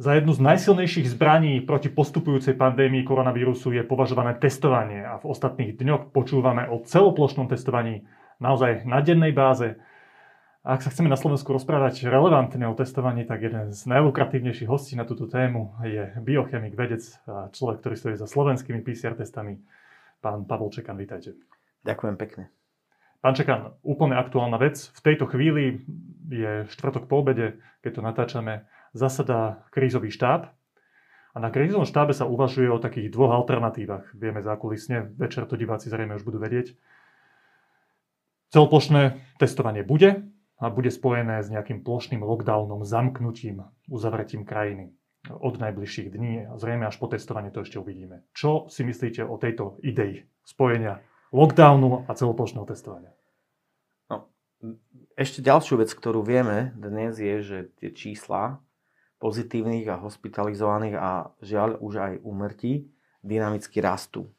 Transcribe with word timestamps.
Za 0.00 0.16
jednu 0.16 0.32
z 0.32 0.40
najsilnejších 0.40 1.12
zbraní 1.12 1.60
proti 1.60 1.92
postupujúcej 1.92 2.56
pandémii 2.56 3.04
koronavírusu 3.04 3.76
je 3.76 3.84
považované 3.84 4.32
testovanie 4.40 5.04
a 5.04 5.20
v 5.20 5.28
ostatných 5.28 5.76
dňoch 5.76 6.16
počúvame 6.16 6.64
o 6.72 6.80
celoplošnom 6.80 7.52
testovaní 7.52 8.08
naozaj 8.40 8.88
na 8.88 9.04
dennej 9.04 9.36
báze. 9.36 9.76
A 10.64 10.80
ak 10.80 10.80
sa 10.80 10.88
chceme 10.88 11.12
na 11.12 11.20
Slovensku 11.20 11.52
rozprávať 11.52 12.08
relevantne 12.08 12.64
o 12.64 12.72
testovaní, 12.72 13.28
tak 13.28 13.44
jeden 13.44 13.76
z 13.76 13.80
najlukratívnejších 13.92 14.72
hostí 14.72 14.96
na 14.96 15.04
túto 15.04 15.28
tému 15.28 15.76
je 15.84 16.16
biochemik, 16.24 16.80
vedec 16.80 17.04
a 17.28 17.52
človek, 17.52 17.84
ktorý 17.84 17.94
stojí 18.00 18.14
za 18.16 18.24
slovenskými 18.24 18.80
PCR 18.80 19.12
testami, 19.12 19.60
pán 20.24 20.48
Pavol 20.48 20.72
Čekan. 20.72 20.96
Vítajte. 20.96 21.36
Ďakujem 21.84 22.16
pekne. 22.16 22.48
Pán 23.20 23.36
Čekan, 23.36 23.76
úplne 23.84 24.16
aktuálna 24.16 24.56
vec. 24.56 24.80
V 24.96 25.00
tejto 25.04 25.28
chvíli 25.28 25.84
je 26.32 26.64
štvrtok 26.72 27.04
po 27.04 27.20
obede, 27.20 27.60
keď 27.84 27.90
to 27.92 28.00
natáčame 28.00 28.64
zasadá 28.92 29.64
krízový 29.70 30.10
štáb 30.10 30.50
a 31.30 31.36
na 31.38 31.48
krízovom 31.50 31.86
štábe 31.86 32.10
sa 32.10 32.26
uvažuje 32.26 32.66
o 32.70 32.82
takých 32.82 33.14
dvoch 33.14 33.30
alternatívach. 33.30 34.10
Vieme 34.18 34.42
zákulisne, 34.42 35.14
večer 35.14 35.46
to 35.46 35.54
diváci 35.54 35.86
zrejme 35.86 36.18
už 36.18 36.26
budú 36.26 36.42
vedieť. 36.42 36.74
Celoplošné 38.50 39.22
testovanie 39.38 39.86
bude 39.86 40.26
a 40.58 40.64
bude 40.74 40.90
spojené 40.90 41.38
s 41.40 41.48
nejakým 41.54 41.86
plošným 41.86 42.26
lockdownom, 42.26 42.82
zamknutím, 42.82 43.70
uzavretím 43.86 44.42
krajiny 44.42 44.90
od 45.28 45.60
najbližších 45.60 46.08
dní 46.08 46.48
zrejme 46.56 46.88
až 46.88 46.96
po 46.96 47.06
testovanie 47.06 47.52
to 47.52 47.60
ešte 47.60 47.76
uvidíme. 47.76 48.24
Čo 48.32 48.72
si 48.72 48.82
myslíte 48.88 49.20
o 49.20 49.36
tejto 49.36 49.76
idei 49.84 50.24
spojenia 50.48 51.04
lockdownu 51.28 52.08
a 52.08 52.12
celoplošného 52.16 52.64
testovania? 52.64 53.12
No, 54.08 54.32
ešte 55.20 55.44
ďalšiu 55.44 55.84
vec, 55.84 55.92
ktorú 55.92 56.24
vieme 56.24 56.72
dnes 56.72 57.20
je, 57.20 57.36
že 57.44 57.58
tie 57.78 57.92
čísla 57.92 58.64
pozitívnych 59.20 59.86
a 59.92 60.00
hospitalizovaných 60.00 60.96
a 60.96 61.30
žiaľ 61.44 61.76
už 61.78 61.92
aj 62.00 62.12
úmrtí 62.24 62.88
dynamicky 63.20 63.84
rastú. 63.84 64.32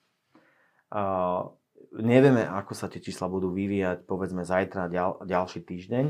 Uh, 0.90 1.54
nevieme, 1.94 2.44
ako 2.44 2.74
sa 2.74 2.90
tie 2.90 2.98
čísla 2.98 3.30
budú 3.30 3.54
vyvíjať, 3.54 4.10
povedzme 4.10 4.42
zajtra, 4.42 4.90
ďal, 4.90 5.22
ďalší 5.24 5.62
týždeň. 5.64 6.06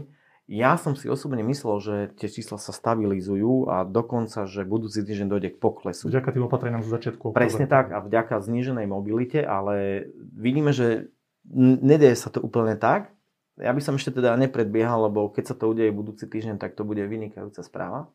Ja 0.51 0.75
som 0.75 0.99
si 0.99 1.07
osobne 1.07 1.43
myslel, 1.47 1.75
že 1.79 1.95
tie 2.19 2.27
čísla 2.27 2.59
sa 2.59 2.75
stabilizujú 2.75 3.71
a 3.71 3.87
dokonca, 3.87 4.43
že 4.49 4.67
budúci 4.67 4.99
týždeň 4.99 5.27
dojde 5.31 5.49
k 5.55 5.61
poklesu. 5.61 6.11
Vďaka 6.11 6.33
tým 6.33 6.47
opatreniam 6.49 6.83
z 6.83 6.91
začiatku. 6.91 7.31
Presne 7.31 7.71
tak 7.71 7.95
a 7.95 8.03
vďaka 8.03 8.43
zníženej 8.43 8.87
mobilite, 8.89 9.39
ale 9.43 10.07
vidíme, 10.17 10.75
že 10.75 11.11
nedeje 11.55 12.19
sa 12.19 12.27
to 12.33 12.43
úplne 12.43 12.75
tak. 12.75 13.15
Ja 13.59 13.71
by 13.71 13.79
som 13.79 13.95
ešte 13.95 14.19
teda 14.19 14.35
nepredbiehal, 14.35 15.07
lebo 15.11 15.29
keď 15.31 15.53
sa 15.53 15.55
to 15.55 15.71
udeje 15.71 15.93
budúci 15.93 16.27
týždeň, 16.27 16.59
tak 16.59 16.75
to 16.75 16.83
bude 16.83 16.99
vynikajúca 16.99 17.61
správa. 17.63 18.11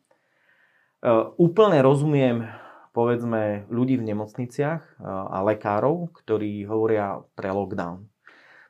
E, 1.07 1.11
úplne 1.39 1.79
rozumiem 1.79 2.51
povedzme 2.91 3.63
ľudí 3.71 3.95
v 3.95 4.11
nemocniciach 4.11 4.83
e, 4.83 4.91
a 5.07 5.39
lekárov, 5.47 6.11
ktorí 6.11 6.67
hovoria 6.67 7.23
pre 7.39 7.55
lockdown. 7.55 8.11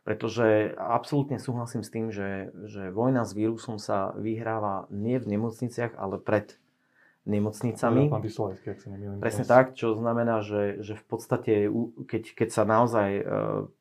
Pretože 0.06 0.72
absolútne 0.78 1.42
súhlasím 1.42 1.84
s 1.84 1.92
tým, 1.92 2.14
že, 2.14 2.54
že 2.64 2.94
vojna 2.94 3.28
s 3.28 3.36
vírusom 3.36 3.76
sa 3.82 4.16
vyhráva 4.16 4.88
nie 4.94 5.20
v 5.20 5.36
nemocniciach, 5.36 6.00
ale 6.00 6.16
pred 6.16 6.56
nemocnicami. 7.28 8.08
Pán 8.08 8.24
ak 8.24 8.80
sa 8.80 8.88
nemýlim. 8.88 9.20
Presne 9.20 9.44
tak, 9.44 9.76
čo 9.76 10.00
znamená, 10.00 10.40
že, 10.48 10.80
že 10.80 10.96
v 10.96 11.06
podstate, 11.12 11.54
keď, 12.08 12.24
keď 12.40 12.50
sa 12.56 12.64
naozaj 12.64 13.10
uh, 13.20 13.24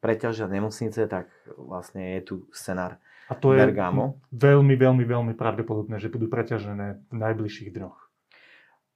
preťažia 0.03 0.51
nemocnice, 0.51 1.07
tak 1.07 1.31
vlastne 1.55 2.19
je 2.19 2.20
tu 2.27 2.35
scenár 2.51 2.98
A 3.31 3.39
to 3.39 3.55
je 3.55 3.63
Bergamo. 3.63 4.19
veľmi, 4.35 4.75
veľmi, 4.75 5.07
veľmi 5.07 5.35
pravdepodobné, 5.39 6.03
že 6.03 6.11
budú 6.11 6.27
preťažené 6.27 7.07
v 7.07 7.14
najbližších 7.14 7.70
dňoch. 7.70 8.05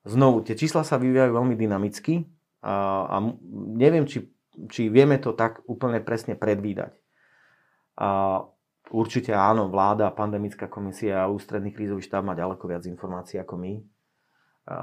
Znovu, 0.09 0.41
tie 0.41 0.57
čísla 0.57 0.81
sa 0.81 0.97
vyvíjajú 0.97 1.33
veľmi 1.37 1.55
dynamicky 1.61 2.25
a, 2.65 3.05
a 3.05 3.17
neviem, 3.77 4.09
či, 4.09 4.33
či 4.73 4.89
vieme 4.89 5.21
to 5.21 5.37
tak 5.37 5.61
úplne 5.69 6.01
presne 6.01 6.37
predvídať. 6.41 6.97
A 8.01 8.41
určite 8.91 9.37
áno, 9.37 9.69
vláda, 9.69 10.09
pandemická 10.09 10.73
komisia 10.73 11.25
a 11.25 11.33
ústredný 11.33 11.77
krízový 11.77 12.01
štáb 12.01 12.25
má 12.25 12.33
ďaleko 12.33 12.65
viac 12.65 12.85
informácií 12.89 13.37
ako 13.37 13.61
my. 13.61 13.75
A 14.71 14.77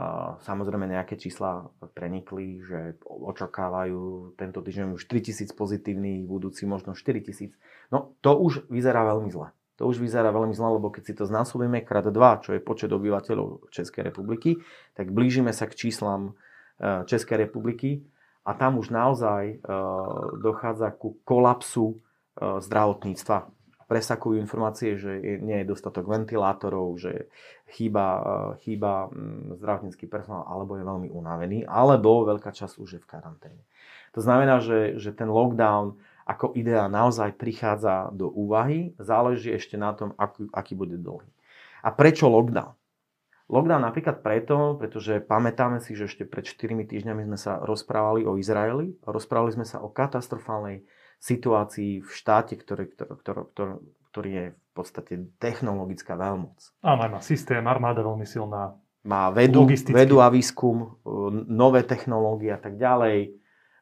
samozrejme 0.44 0.84
nejaké 0.84 1.16
čísla 1.16 1.72
prenikli, 1.96 2.60
že 2.60 3.00
očakávajú 3.08 4.36
tento 4.36 4.60
týždeň 4.60 5.00
už 5.00 5.08
3000 5.08 5.54
pozitívnych, 5.56 6.28
budúci 6.28 6.68
možno 6.68 6.92
4000. 6.92 7.56
No 7.90 8.18
to 8.20 8.36
už 8.36 8.68
vyzerá 8.68 9.08
veľmi 9.08 9.32
zle. 9.32 9.50
To 9.78 9.86
už 9.86 10.02
vyzerá 10.02 10.34
veľmi 10.34 10.58
zle, 10.58 10.82
lebo 10.82 10.90
keď 10.90 11.04
si 11.06 11.14
to 11.14 11.30
znásobíme 11.30 11.86
krát 11.86 12.10
2, 12.10 12.44
čo 12.44 12.52
je 12.58 12.62
počet 12.62 12.90
obyvateľov 12.90 13.70
Českej 13.70 14.10
republiky, 14.10 14.58
tak 14.98 15.14
blížime 15.14 15.54
sa 15.54 15.70
k 15.70 15.78
číslam 15.78 16.34
e, 16.82 17.06
Českej 17.06 17.46
republiky 17.46 18.02
a 18.42 18.58
tam 18.58 18.82
už 18.82 18.90
naozaj 18.90 19.44
e, 19.54 19.56
dochádza 20.42 20.90
ku 20.98 21.22
kolapsu 21.22 21.94
e, 21.94 21.98
zdravotníctva. 22.58 23.54
Presakujú 23.88 24.36
informácie, 24.42 24.98
že 25.00 25.16
nie 25.40 25.64
je 25.64 25.70
dostatok 25.72 26.12
ventilátorov, 26.12 27.00
že 27.00 27.32
chýba, 27.72 28.20
chýba 28.60 29.08
mm, 29.08 29.64
zdravotnícky 29.64 30.12
personál 30.12 30.44
alebo 30.44 30.76
je 30.76 30.84
veľmi 30.84 31.08
unavený, 31.14 31.64
alebo 31.64 32.28
veľká 32.28 32.52
časť 32.52 32.84
už 32.84 32.90
je 32.98 33.00
v 33.00 33.08
karanténe. 33.08 33.64
To 34.12 34.20
znamená, 34.20 34.60
že, 34.60 35.00
že 35.00 35.16
ten 35.16 35.30
lockdown 35.32 35.96
ako 36.28 36.52
idea 36.60 36.92
naozaj 36.92 37.40
prichádza 37.40 38.12
do 38.12 38.28
úvahy, 38.28 38.92
záleží 39.00 39.56
ešte 39.56 39.80
na 39.80 39.96
tom, 39.96 40.12
aký, 40.20 40.52
aký 40.52 40.76
bude 40.76 41.00
dlhý. 41.00 41.32
A 41.80 41.96
prečo 41.96 42.28
lockdown? 42.28 42.76
Lockdown 43.48 43.80
napríklad 43.80 44.20
preto, 44.20 44.76
pretože 44.76 45.24
pamätáme 45.24 45.80
si, 45.80 45.96
že 45.96 46.12
ešte 46.12 46.28
pred 46.28 46.44
4 46.44 46.84
týždňami 46.84 47.32
sme 47.32 47.40
sa 47.40 47.64
rozprávali 47.64 48.28
o 48.28 48.36
Izraeli, 48.36 49.00
rozprávali 49.08 49.56
sme 49.56 49.64
sa 49.64 49.80
o 49.80 49.88
katastrofálnej 49.88 50.84
situácii 51.24 52.04
v 52.04 52.10
štáte, 52.12 52.60
ktorý, 52.60 52.92
ktorý, 52.92 53.48
ktorý, 53.56 53.74
ktorý 54.12 54.30
je 54.36 54.46
v 54.52 54.72
podstate 54.76 55.14
technologická 55.40 56.20
veľmoc. 56.20 56.60
Áno, 56.84 57.08
má 57.08 57.24
systém, 57.24 57.64
armáda 57.64 58.04
veľmi 58.04 58.28
silná. 58.28 58.76
Má 59.08 59.32
vedu, 59.32 59.64
vedu 59.96 60.20
a 60.20 60.28
výskum, 60.28 61.00
nové 61.48 61.88
technológie 61.88 62.52
a 62.52 62.60
tak 62.60 62.76
ďalej 62.76 63.32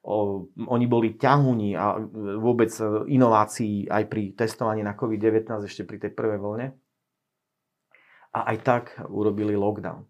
oni 0.06 0.86
boli 0.86 1.18
ťahúni 1.18 1.74
a 1.74 1.98
vôbec 2.38 2.70
inovácií 3.10 3.90
aj 3.90 4.04
pri 4.06 4.38
testovaní 4.38 4.86
na 4.86 4.94
COVID-19 4.94 5.66
ešte 5.66 5.82
pri 5.82 5.98
tej 5.98 6.12
prvej 6.14 6.38
vlne. 6.38 6.68
A 8.38 8.54
aj 8.54 8.58
tak 8.62 8.84
urobili 9.10 9.58
lockdown. 9.58 10.06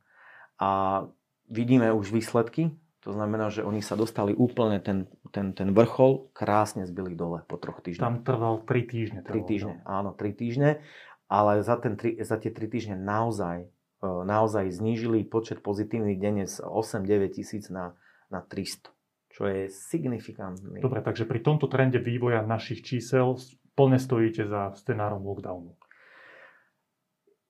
A 0.60 1.04
vidíme 1.48 1.96
už 1.96 2.12
výsledky, 2.12 2.76
to 3.06 3.14
znamená, 3.14 3.54
že 3.54 3.62
oni 3.62 3.86
sa 3.86 3.94
dostali 3.94 4.34
úplne 4.34 4.82
ten, 4.82 5.06
ten, 5.30 5.54
ten 5.54 5.72
vrchol, 5.72 6.34
krásne 6.34 6.90
zbyli 6.90 7.14
dole 7.14 7.46
po 7.46 7.56
troch 7.62 7.80
týždňoch. 7.80 8.02
Tam 8.02 8.26
trval 8.26 8.66
3 8.66 8.92
týždne. 8.92 9.20
3 9.22 9.46
týždne, 9.46 9.76
no. 9.86 9.88
áno, 9.88 10.12
3 10.18 10.26
týždne, 10.34 10.82
ale 11.30 11.62
za, 11.62 11.78
ten, 11.78 11.96
za 12.02 12.36
tie 12.42 12.50
3 12.50 12.66
týždne 12.66 12.96
naozaj, 12.98 13.70
e, 14.02 14.10
naozaj 14.10 14.74
znížili 14.74 15.22
počet 15.22 15.62
pozitívnych 15.62 16.18
denne 16.18 16.50
z 16.50 16.66
8-9 16.66 17.38
tisíc 17.38 17.70
na, 17.70 17.94
na 18.34 18.42
300 18.42 18.95
čo 19.36 19.52
je 19.52 19.68
signifikantný. 19.68 20.80
Dobre, 20.80 21.04
takže 21.04 21.28
pri 21.28 21.44
tomto 21.44 21.68
trende 21.68 22.00
vývoja 22.00 22.40
našich 22.40 22.88
čísel 22.88 23.36
plne 23.76 24.00
stojíte 24.00 24.48
za 24.48 24.72
scenárom 24.80 25.28
lockdownu. 25.28 25.76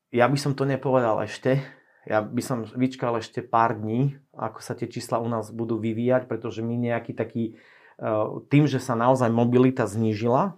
Ja 0.09 0.25
by 0.25 0.37
som 0.41 0.57
to 0.57 0.65
nepovedal 0.65 1.21
ešte. 1.21 1.61
Ja 2.09 2.25
by 2.25 2.41
som 2.41 2.65
vyčkal 2.65 3.21
ešte 3.21 3.45
pár 3.45 3.77
dní, 3.77 4.17
ako 4.33 4.65
sa 4.65 4.73
tie 4.73 4.89
čísla 4.89 5.21
u 5.21 5.29
nás 5.29 5.53
budú 5.53 5.77
vyvíjať, 5.77 6.25
pretože 6.25 6.65
my 6.65 6.73
nejaký 6.73 7.13
taký, 7.13 7.57
e, 7.97 8.07
tým, 8.49 8.65
že 8.65 8.81
sa 8.81 8.97
naozaj 8.97 9.29
mobilita 9.29 9.85
znížila, 9.85 10.57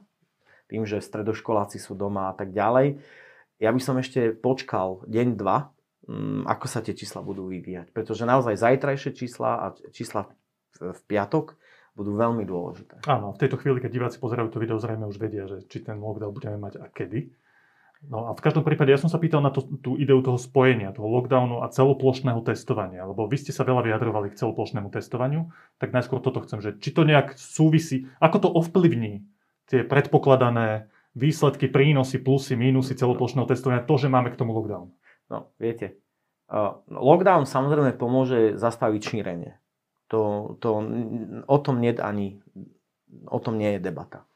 tým, 0.72 0.84
že 0.84 1.04
stredoškoláci 1.04 1.80
sú 1.80 1.96
doma 1.96 2.32
a 2.32 2.34
tak 2.36 2.52
ďalej, 2.52 3.00
ja 3.58 3.70
by 3.74 3.82
som 3.82 3.96
ešte 3.98 4.36
počkal 4.36 5.02
deň, 5.08 5.28
dva, 5.40 5.72
mm, 6.06 6.46
ako 6.46 6.66
sa 6.68 6.80
tie 6.84 6.94
čísla 6.94 7.26
budú 7.26 7.50
vyvíjať. 7.50 7.90
Pretože 7.96 8.28
naozaj 8.28 8.60
zajtrajšie 8.60 9.12
čísla 9.18 9.52
a 9.58 9.66
čísla 9.90 10.30
v 10.76 11.02
piatok 11.08 11.56
budú 11.98 12.14
veľmi 12.14 12.46
dôležité. 12.46 13.02
Áno, 13.10 13.34
v 13.34 13.42
tejto 13.42 13.58
chvíli, 13.58 13.82
keď 13.82 13.90
diváci 13.90 14.18
pozerajú 14.22 14.54
to 14.54 14.62
video, 14.62 14.78
zrejme 14.78 15.10
už 15.10 15.18
vedia, 15.18 15.50
že 15.50 15.66
či 15.66 15.82
ten 15.82 15.98
lockdown 15.98 16.30
budeme 16.30 16.58
mať 16.62 16.78
a 16.78 16.86
kedy. 16.94 17.34
No 18.06 18.30
a 18.30 18.38
v 18.38 18.44
každom 18.46 18.62
prípade, 18.62 18.94
ja 18.94 19.02
som 19.02 19.10
sa 19.10 19.18
pýtal 19.18 19.42
na 19.42 19.50
to, 19.50 19.66
tú 19.82 19.98
ideu 19.98 20.22
toho 20.22 20.38
spojenia, 20.38 20.94
toho 20.94 21.10
lockdownu 21.10 21.66
a 21.66 21.74
celoplošného 21.74 22.46
testovania, 22.46 23.02
lebo 23.10 23.26
vy 23.26 23.42
ste 23.42 23.50
sa 23.50 23.66
veľa 23.66 23.90
vyjadrovali 23.90 24.30
k 24.30 24.38
celoplošnému 24.38 24.94
testovaniu, 24.94 25.50
tak 25.82 25.98
najskôr 25.98 26.22
toto 26.22 26.46
chcem, 26.46 26.62
že 26.62 26.78
či 26.78 26.94
to 26.94 27.02
nejak 27.02 27.34
súvisí, 27.34 28.06
ako 28.22 28.38
to 28.38 28.50
ovplyvní 28.54 29.26
tie 29.66 29.82
predpokladané 29.82 30.94
výsledky, 31.18 31.74
prínosy, 31.74 32.22
plusy, 32.22 32.54
mínusy 32.54 32.94
celoplošného 32.94 33.50
testovania, 33.50 33.82
to, 33.82 33.98
že 33.98 34.14
máme 34.14 34.30
k 34.30 34.38
tomu 34.38 34.54
lockdown. 34.54 34.94
No, 35.34 35.50
viete, 35.58 35.98
uh, 36.54 36.78
lockdown 36.86 37.50
samozrejme 37.50 37.98
pomôže 37.98 38.54
zastaviť 38.62 39.02
šírenie. 39.02 39.58
To, 40.08 40.56
to, 40.64 40.70
o 41.48 41.58
tom 41.60 41.84
nie 41.84 41.92
ani 42.00 42.40
o 43.28 43.40
tom 43.40 43.56
nie 43.60 43.76
je 43.76 43.84
debata. 43.84 44.28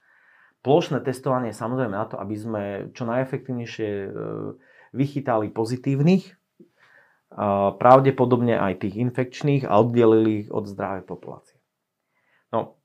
Plošné 0.62 1.04
testovanie 1.04 1.52
je 1.52 1.60
samozrejme 1.60 1.96
na 1.96 2.08
to, 2.08 2.16
aby 2.20 2.36
sme 2.38 2.64
čo 2.96 3.04
najefektívnejšie 3.04 3.90
e, 3.90 4.10
vychytali 4.94 5.50
pozitívnych 5.52 6.42
pravdepodobne 7.80 8.60
aj 8.60 8.84
tých 8.84 9.00
infekčných 9.00 9.64
a 9.64 9.80
oddelili 9.80 10.46
ich 10.46 10.50
od 10.52 10.68
zdravej 10.68 11.08
populácie. 11.08 11.56
No, 12.52 12.76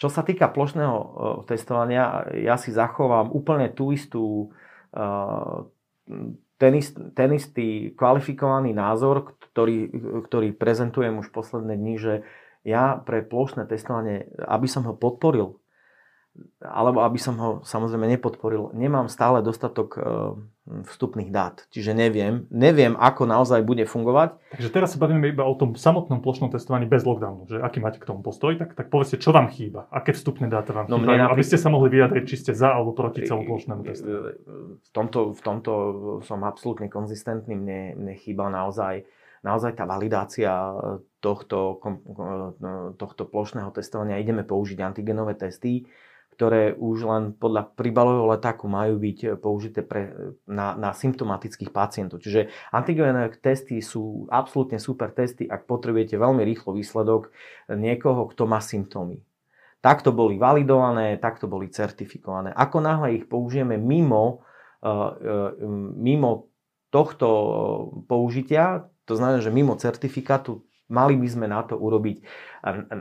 čo 0.00 0.08
sa 0.08 0.24
týka 0.24 0.48
plošného 0.48 0.96
testovania, 1.44 2.24
ja 2.32 2.56
si 2.56 2.72
zachovám 2.72 3.28
úplne 3.28 3.68
tú 3.68 3.92
istú 3.92 4.56
ten, 6.60 6.76
ist, 6.76 6.92
ten 7.16 7.32
istý 7.32 7.96
kvalifikovaný 7.96 8.76
názor, 8.76 9.32
ktorý, 9.40 9.88
ktorý 10.28 10.52
prezentujem 10.52 11.16
už 11.16 11.32
posledné 11.32 11.80
dni, 11.80 11.96
že 11.96 12.14
ja 12.68 13.00
pre 13.00 13.24
plošné 13.24 13.64
testovanie, 13.64 14.28
aby 14.44 14.68
som 14.68 14.84
ho 14.84 14.92
podporil, 14.92 15.56
alebo 16.62 17.02
aby 17.02 17.18
som 17.18 17.34
ho 17.40 17.50
samozrejme 17.66 18.06
nepodporil, 18.06 18.70
nemám 18.76 19.10
stále 19.10 19.42
dostatok 19.42 19.98
e, 19.98 20.00
vstupných 20.86 21.32
dát. 21.34 21.66
Čiže 21.74 21.90
neviem, 21.90 22.46
neviem, 22.54 22.94
ako 22.94 23.26
naozaj 23.26 23.66
bude 23.66 23.82
fungovať. 23.88 24.38
Takže 24.54 24.70
teraz 24.70 24.94
sa 24.94 25.02
bavíme 25.02 25.26
iba 25.26 25.42
o 25.42 25.54
tom 25.58 25.74
samotnom 25.74 26.22
plošnom 26.22 26.54
testovaní 26.54 26.86
bez 26.86 27.02
lockdownu. 27.02 27.50
Že 27.50 27.56
aký 27.66 27.78
máte 27.82 27.98
k 27.98 28.06
tomu 28.06 28.22
postoj, 28.22 28.54
tak, 28.60 28.78
tak 28.78 28.92
povedzte, 28.92 29.18
čo 29.18 29.34
vám 29.34 29.50
chýba, 29.50 29.90
aké 29.90 30.14
vstupné 30.14 30.46
dáta 30.46 30.70
vám 30.70 30.86
no, 30.86 31.02
chýbajú, 31.02 31.18
napríklad... 31.18 31.34
aby 31.34 31.44
ste 31.44 31.58
sa 31.58 31.68
mohli 31.72 31.88
vyjadriť, 31.90 32.24
či 32.28 32.36
ste 32.38 32.52
za 32.54 32.78
alebo 32.78 32.94
proti 32.94 33.26
celoplošnému 33.26 33.82
testovaniu. 33.82 34.22
V 34.78 34.90
tomto, 34.94 35.34
v 35.34 35.40
tomto 35.42 35.72
som 36.22 36.46
absolútne 36.46 36.86
konzistentný, 36.86 37.58
mne, 37.58 37.98
mne 37.98 38.14
chýba 38.20 38.46
naozaj 38.46 39.02
naozaj 39.40 39.72
tá 39.72 39.88
validácia 39.88 40.52
tohto, 41.24 41.80
tohto 43.00 43.22
plošného 43.24 43.72
testovania. 43.72 44.20
Ideme 44.20 44.44
použiť 44.44 44.84
antigenové 44.84 45.32
testy, 45.32 45.88
ktoré 46.40 46.72
už 46.72 47.04
len 47.04 47.22
podľa 47.36 47.76
príbalového 47.76 48.32
letáku 48.32 48.64
majú 48.64 48.96
byť 48.96 49.36
použité 49.44 49.84
pre, 49.84 50.08
na, 50.48 50.72
na 50.72 50.96
symptomatických 50.96 51.68
pacientov. 51.68 52.24
Čiže 52.24 52.48
antigenové 52.72 53.28
testy 53.44 53.84
sú 53.84 54.24
absolútne 54.32 54.80
super 54.80 55.12
testy, 55.12 55.44
ak 55.44 55.68
potrebujete 55.68 56.16
veľmi 56.16 56.40
rýchlo 56.40 56.72
výsledok 56.72 57.28
niekoho, 57.68 58.24
kto 58.32 58.48
má 58.48 58.56
symptómy. 58.64 59.20
Takto 59.84 60.16
boli 60.16 60.40
validované, 60.40 61.20
takto 61.20 61.44
boli 61.44 61.68
certifikované. 61.68 62.56
Ako 62.56 62.80
náhle 62.80 63.20
ich 63.20 63.28
použijeme 63.28 63.76
mimo, 63.76 64.40
mimo 66.00 66.48
tohto 66.88 67.28
použitia, 68.08 68.88
to 69.04 69.12
znamená, 69.12 69.44
že 69.44 69.52
mimo 69.52 69.76
certifikátu 69.76 70.64
Mali 70.90 71.14
by 71.14 71.28
sme 71.30 71.46
na 71.46 71.62
to 71.62 71.78
urobiť 71.78 72.18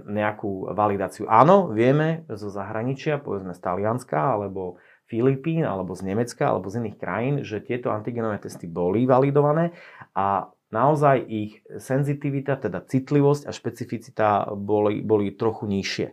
nejakú 0.06 0.72
validáciu. 0.78 1.26
Áno, 1.26 1.74
vieme 1.74 2.24
zo 2.30 2.54
zahraničia, 2.54 3.18
povedzme 3.18 3.58
z 3.58 3.60
Talianska, 3.60 4.38
alebo 4.38 4.78
Filipín, 5.10 5.66
alebo 5.66 5.98
z 5.98 6.06
Nemecka, 6.06 6.54
alebo 6.54 6.70
z 6.70 6.86
iných 6.86 6.98
krajín, 7.02 7.36
že 7.42 7.66
tieto 7.66 7.90
antigenové 7.90 8.38
testy 8.38 8.70
boli 8.70 9.10
validované 9.10 9.74
a 10.14 10.54
naozaj 10.70 11.26
ich 11.26 11.66
senzitivita, 11.66 12.62
teda 12.62 12.86
citlivosť 12.86 13.50
a 13.50 13.52
špecificita 13.52 14.28
boli, 14.54 15.02
boli 15.02 15.34
trochu 15.34 15.66
nižšie. 15.66 16.08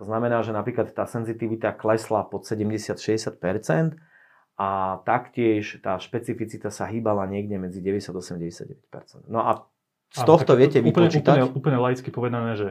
To 0.00 0.04
znamená, 0.08 0.40
že 0.40 0.56
napríklad 0.56 0.92
tá 0.96 1.04
senzitivita 1.04 1.76
klesla 1.76 2.24
pod 2.24 2.48
70-60% 2.48 4.00
a 4.56 5.00
taktiež 5.04 5.80
tá 5.84 6.00
špecificita 6.00 6.72
sa 6.72 6.88
hýbala 6.88 7.28
niekde 7.28 7.60
medzi 7.60 7.84
90-89%. 7.84 9.28
No 9.28 9.44
a 9.44 9.68
z 10.12 10.22
tohto 10.22 10.54
Áno, 10.54 10.60
viete 10.60 10.78
úplne, 10.80 11.08
vypočítať? 11.08 11.36
Úplne, 11.42 11.56
úplne 11.56 11.78
laicky 11.82 12.08
povedané, 12.14 12.54
že, 12.54 12.70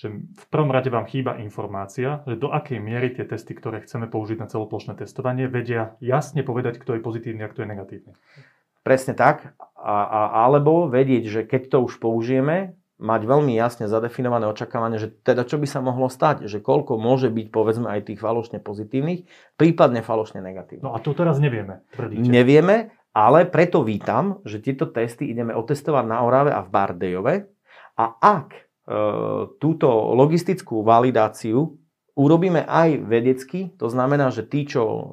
že 0.00 0.06
v 0.12 0.44
prvom 0.50 0.70
rade 0.72 0.90
vám 0.90 1.06
chýba 1.06 1.38
informácia, 1.38 2.26
že 2.26 2.38
do 2.38 2.50
akej 2.50 2.82
miery 2.82 3.14
tie 3.14 3.26
testy, 3.28 3.54
ktoré 3.54 3.84
chceme 3.84 4.10
použiť 4.10 4.38
na 4.40 4.46
celoplošné 4.50 4.98
testovanie, 4.98 5.46
vedia 5.46 5.94
jasne 6.02 6.42
povedať, 6.42 6.82
kto 6.82 6.98
je 6.98 7.00
pozitívny 7.00 7.42
a 7.46 7.50
kto 7.50 7.64
je 7.64 7.68
negatívny. 7.68 8.12
Presne 8.82 9.14
tak. 9.14 9.54
A, 9.78 9.96
a, 10.02 10.20
alebo 10.46 10.90
vedieť, 10.90 11.24
že 11.30 11.40
keď 11.46 11.62
to 11.70 11.78
už 11.86 12.02
použijeme, 12.02 12.74
mať 13.02 13.26
veľmi 13.26 13.52
jasne 13.58 13.90
zadefinované 13.90 14.46
očakávanie, 14.46 15.02
že 15.02 15.10
teda 15.10 15.42
čo 15.42 15.58
by 15.58 15.66
sa 15.66 15.82
mohlo 15.82 16.06
stať, 16.06 16.46
že 16.46 16.62
koľko 16.62 17.02
môže 17.02 17.34
byť 17.34 17.50
povedzme 17.50 17.90
aj 17.90 18.14
tých 18.14 18.22
falošne 18.22 18.62
pozitívnych, 18.62 19.26
prípadne 19.58 20.06
falošne 20.06 20.38
negatívnych. 20.38 20.86
No 20.86 20.94
a 20.94 21.02
to 21.02 21.10
teraz 21.10 21.42
nevieme. 21.42 21.82
Tvrdíte. 21.98 22.30
Nevieme, 22.30 22.94
ale 23.12 23.44
preto 23.44 23.84
vítam, 23.84 24.40
že 24.48 24.60
tieto 24.64 24.88
testy 24.88 25.28
ideme 25.28 25.52
otestovať 25.52 26.04
na 26.08 26.24
Orave 26.24 26.52
a 26.52 26.64
v 26.64 26.72
Bardejove. 26.72 27.34
A 28.00 28.04
ak 28.16 28.48
e, 28.56 28.60
túto 29.60 29.88
logistickú 30.16 30.80
validáciu 30.80 31.76
urobíme 32.16 32.64
aj 32.64 33.04
vedecky, 33.04 33.76
to 33.76 33.92
znamená, 33.92 34.32
že 34.32 34.48
tí, 34.48 34.64
čo, 34.64 34.84
e, 34.84 35.04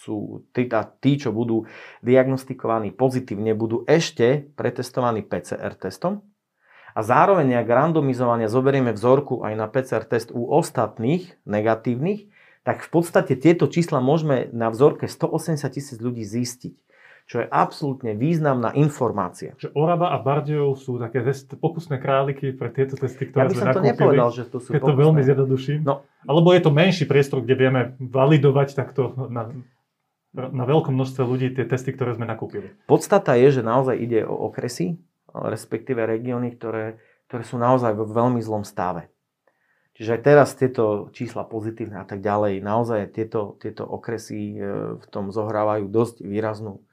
sú, 0.00 0.48
tí, 0.56 0.64
tí, 1.04 1.12
čo 1.20 1.30
budú 1.36 1.68
diagnostikovaní 2.00 2.96
pozitívne, 2.96 3.52
budú 3.52 3.84
ešte 3.84 4.48
pretestovaní 4.56 5.20
PCR 5.20 5.76
testom, 5.76 6.24
a 6.96 7.04
zároveň 7.04 7.54
nejak 7.54 7.68
randomizovane 7.68 8.50
zoberieme 8.50 8.90
vzorku 8.90 9.46
aj 9.46 9.54
na 9.54 9.70
PCR 9.70 10.02
test 10.02 10.34
u 10.34 10.50
ostatných 10.50 11.30
negatívnych, 11.46 12.26
tak 12.66 12.82
v 12.82 12.90
podstate 12.90 13.38
tieto 13.38 13.70
čísla 13.70 14.02
môžeme 14.02 14.50
na 14.50 14.66
vzorke 14.66 15.06
180 15.06 15.62
tisíc 15.70 15.94
ľudí 16.02 16.26
zistiť 16.26 16.87
čo 17.28 17.44
je 17.44 17.46
absolútne 17.52 18.16
významná 18.16 18.72
informácia. 18.72 19.52
Že 19.60 19.76
Orava 19.76 20.16
a 20.16 20.18
Bardejov 20.18 20.80
sú 20.80 20.96
také 20.96 21.20
test, 21.20 21.52
pokusné 21.60 22.00
králiky 22.00 22.56
pre 22.56 22.72
tieto 22.72 22.96
testy, 22.96 23.28
ktoré 23.28 23.44
ja 23.44 23.48
by 23.52 23.54
som 23.54 23.60
sme 23.60 23.68
to 23.68 23.80
nakúpili. 23.84 23.92
nepovedal, 23.92 24.28
že 24.32 24.44
to 24.48 24.56
sú 24.64 24.70
Keď 24.72 24.80
to 24.80 24.94
veľmi 24.96 25.20
zjednoduším. 25.20 25.78
No. 25.84 26.08
Alebo 26.24 26.56
je 26.56 26.62
to 26.64 26.72
menší 26.72 27.04
priestor, 27.04 27.44
kde 27.44 27.54
vieme 27.60 27.80
validovať 28.00 28.68
takto 28.72 29.12
na, 29.28 29.52
na 30.32 30.64
veľkom 30.64 30.96
množstve 30.96 31.20
ľudí 31.20 31.52
tie 31.52 31.68
testy, 31.68 31.92
ktoré 31.92 32.16
sme 32.16 32.24
nakúpili. 32.24 32.72
Podstata 32.88 33.36
je, 33.36 33.60
že 33.60 33.62
naozaj 33.62 34.00
ide 34.00 34.24
o 34.24 34.48
okresy, 34.48 34.96
respektíve 35.28 36.00
regióny, 36.08 36.56
ktoré, 36.56 36.96
ktoré 37.28 37.44
sú 37.44 37.60
naozaj 37.60 37.92
v 37.92 38.08
veľmi 38.08 38.40
zlom 38.40 38.64
stave. 38.64 39.12
Čiže 40.00 40.16
aj 40.16 40.22
teraz 40.24 40.48
tieto 40.56 41.12
čísla 41.12 41.44
pozitívne 41.44 42.00
a 42.00 42.06
tak 42.08 42.24
ďalej, 42.24 42.64
naozaj 42.64 43.12
tieto, 43.12 43.58
tieto 43.58 43.82
okresy 43.82 44.54
e, 44.54 44.58
v 44.96 45.06
tom 45.10 45.34
zohrávajú 45.34 45.90
dosť 45.90 46.22
výraznú 46.22 46.86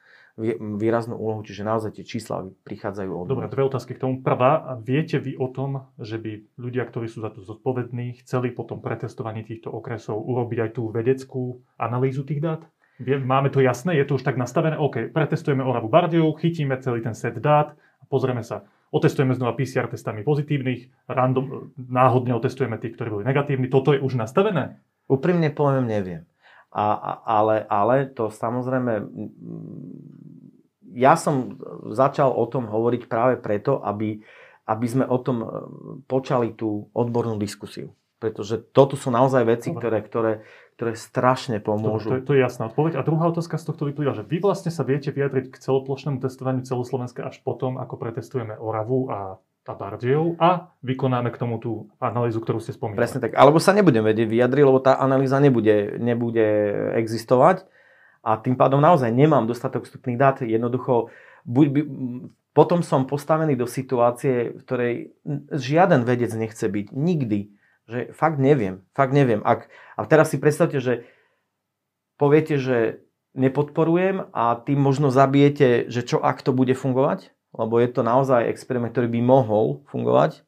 výraznú 0.60 1.16
úlohu, 1.16 1.48
čiže 1.48 1.64
naozaj 1.64 1.96
tie 1.96 2.04
čísla 2.04 2.52
prichádzajú 2.68 3.08
od... 3.08 3.26
Dobre, 3.32 3.48
dve 3.48 3.72
otázky 3.72 3.96
k 3.96 4.04
tomu. 4.04 4.20
Prvá, 4.20 4.76
viete 4.84 5.16
vy 5.16 5.40
o 5.40 5.48
tom, 5.48 5.88
že 5.96 6.20
by 6.20 6.44
ľudia, 6.60 6.84
ktorí 6.84 7.08
sú 7.08 7.24
za 7.24 7.32
to 7.32 7.40
zodpovední, 7.40 8.20
chceli 8.20 8.52
potom 8.52 8.84
pretestovanie 8.84 9.48
týchto 9.48 9.72
okresov 9.72 10.20
urobiť 10.20 10.60
aj 10.60 10.70
tú 10.76 10.92
vedeckú 10.92 11.64
analýzu 11.80 12.28
tých 12.28 12.44
dát? 12.44 12.62
Máme 13.00 13.52
to 13.52 13.64
jasné? 13.64 13.96
Je 13.96 14.08
to 14.08 14.20
už 14.20 14.28
tak 14.28 14.36
nastavené? 14.36 14.76
OK, 14.76 15.12
pretestujeme 15.12 15.64
Oravu 15.64 15.88
Bardejov, 15.88 16.40
chytíme 16.40 16.80
celý 16.84 17.00
ten 17.00 17.16
set 17.16 17.40
dát 17.40 17.76
a 17.76 18.04
pozrieme 18.08 18.44
sa. 18.44 18.68
Otestujeme 18.92 19.36
znova 19.36 19.56
PCR 19.56 19.92
testami 19.92 20.24
pozitívnych, 20.24 21.08
random, 21.08 21.76
náhodne 21.76 22.32
otestujeme 22.36 22.80
tých, 22.80 22.96
ktorí 22.96 23.12
boli 23.12 23.24
negatívni. 23.28 23.68
Toto 23.68 23.92
je 23.92 24.00
už 24.00 24.16
nastavené? 24.16 24.80
Úprimne 25.12 25.52
poviem, 25.52 25.88
neviem. 25.88 26.24
A, 26.76 26.92
a, 26.96 27.12
ale, 27.40 27.68
ale 27.68 27.96
to 28.12 28.32
samozrejme, 28.32 29.04
ja 30.96 31.20
som 31.20 31.60
začal 31.92 32.32
o 32.32 32.48
tom 32.48 32.72
hovoriť 32.72 33.12
práve 33.12 33.36
preto, 33.36 33.84
aby, 33.84 34.24
aby 34.66 34.86
sme 34.88 35.04
o 35.04 35.20
tom 35.20 35.38
e, 35.44 35.48
počali 36.08 36.56
tú 36.56 36.88
odbornú 36.96 37.36
diskusiu. 37.36 37.92
Pretože 38.16 38.64
toto 38.72 38.96
sú 38.96 39.12
naozaj 39.12 39.44
veci, 39.44 39.70
ktoré, 39.76 40.00
ktoré, 40.00 40.48
ktoré 40.80 40.96
strašne 40.96 41.60
pomôžu. 41.60 42.16
To, 42.16 42.24
to, 42.24 42.32
to 42.32 42.36
je 42.40 42.42
jasná 42.48 42.72
odpoveď. 42.72 42.96
A 42.98 43.06
druhá 43.06 43.28
otázka 43.28 43.60
z 43.60 43.68
tohto 43.70 43.92
vyplýva, 43.92 44.16
že 44.16 44.24
vy 44.24 44.40
vlastne 44.40 44.72
sa 44.72 44.88
viete 44.88 45.12
vyjadriť 45.12 45.52
k 45.52 45.60
celoplošnému 45.60 46.24
testovaniu 46.24 46.64
celoslovenska 46.64 47.28
až 47.28 47.44
potom, 47.44 47.76
ako 47.76 48.00
pretestujeme 48.00 48.56
Oravu 48.56 49.12
a 49.12 49.44
a 49.66 49.74
Bardejov 49.74 50.38
a 50.38 50.78
vykonáme 50.86 51.34
k 51.34 51.42
tomu 51.42 51.58
tú 51.58 51.90
analýzu, 51.98 52.38
ktorú 52.38 52.62
ste 52.62 52.70
spomínali. 52.70 53.02
Presne 53.02 53.18
tak. 53.18 53.34
Alebo 53.34 53.58
sa 53.58 53.74
nebudem 53.74 54.06
vedieť 54.06 54.30
vyjadriť, 54.30 54.62
lebo 54.62 54.78
tá 54.78 54.94
analýza 55.02 55.42
nebude, 55.42 55.98
nebude 55.98 56.46
existovať 57.02 57.66
a 58.26 58.42
tým 58.42 58.58
pádom 58.58 58.82
naozaj 58.82 59.14
nemám 59.14 59.46
dostatok 59.46 59.86
vstupných 59.86 60.18
dát. 60.18 60.42
Jednoducho, 60.42 61.14
buď 61.46 61.68
by, 61.70 61.82
potom 62.58 62.82
som 62.82 63.06
postavený 63.06 63.54
do 63.54 63.70
situácie, 63.70 64.58
v 64.58 64.62
ktorej 64.66 64.94
žiaden 65.54 66.02
vedec 66.02 66.34
nechce 66.34 66.66
byť. 66.66 66.90
Nikdy. 66.90 67.40
Že 67.86 68.00
fakt 68.18 68.42
neviem. 68.42 68.82
Fakt 68.98 69.14
neviem. 69.14 69.46
Ak, 69.46 69.70
a 69.94 70.02
teraz 70.10 70.34
si 70.34 70.42
predstavte, 70.42 70.82
že 70.82 71.06
poviete, 72.18 72.58
že 72.58 73.06
nepodporujem 73.38 74.34
a 74.34 74.58
tým 74.58 74.82
možno 74.82 75.14
zabijete, 75.14 75.86
že 75.94 76.02
čo 76.02 76.18
ak 76.18 76.42
to 76.42 76.50
bude 76.50 76.74
fungovať? 76.74 77.36
lebo 77.56 77.80
je 77.80 77.90
to 77.90 78.04
naozaj 78.04 78.52
experiment, 78.52 78.92
ktorý 78.92 79.08
by 79.08 79.22
mohol 79.24 79.88
fungovať. 79.90 80.44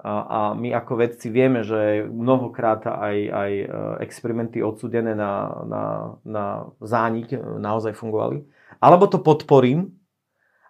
A, 0.00 0.56
my 0.56 0.72
ako 0.72 0.96
vedci 0.96 1.28
vieme, 1.28 1.60
že 1.60 2.08
mnohokrát 2.08 2.88
aj, 2.88 3.16
aj 3.28 3.52
e, 3.52 3.66
experimenty 4.00 4.64
odsudené 4.64 5.12
na, 5.12 5.60
na, 5.68 5.84
na 6.24 6.44
zánik 6.80 7.36
naozaj 7.36 7.92
fungovali. 7.92 8.40
Alebo 8.80 9.04
to 9.12 9.20
podporím 9.20 10.00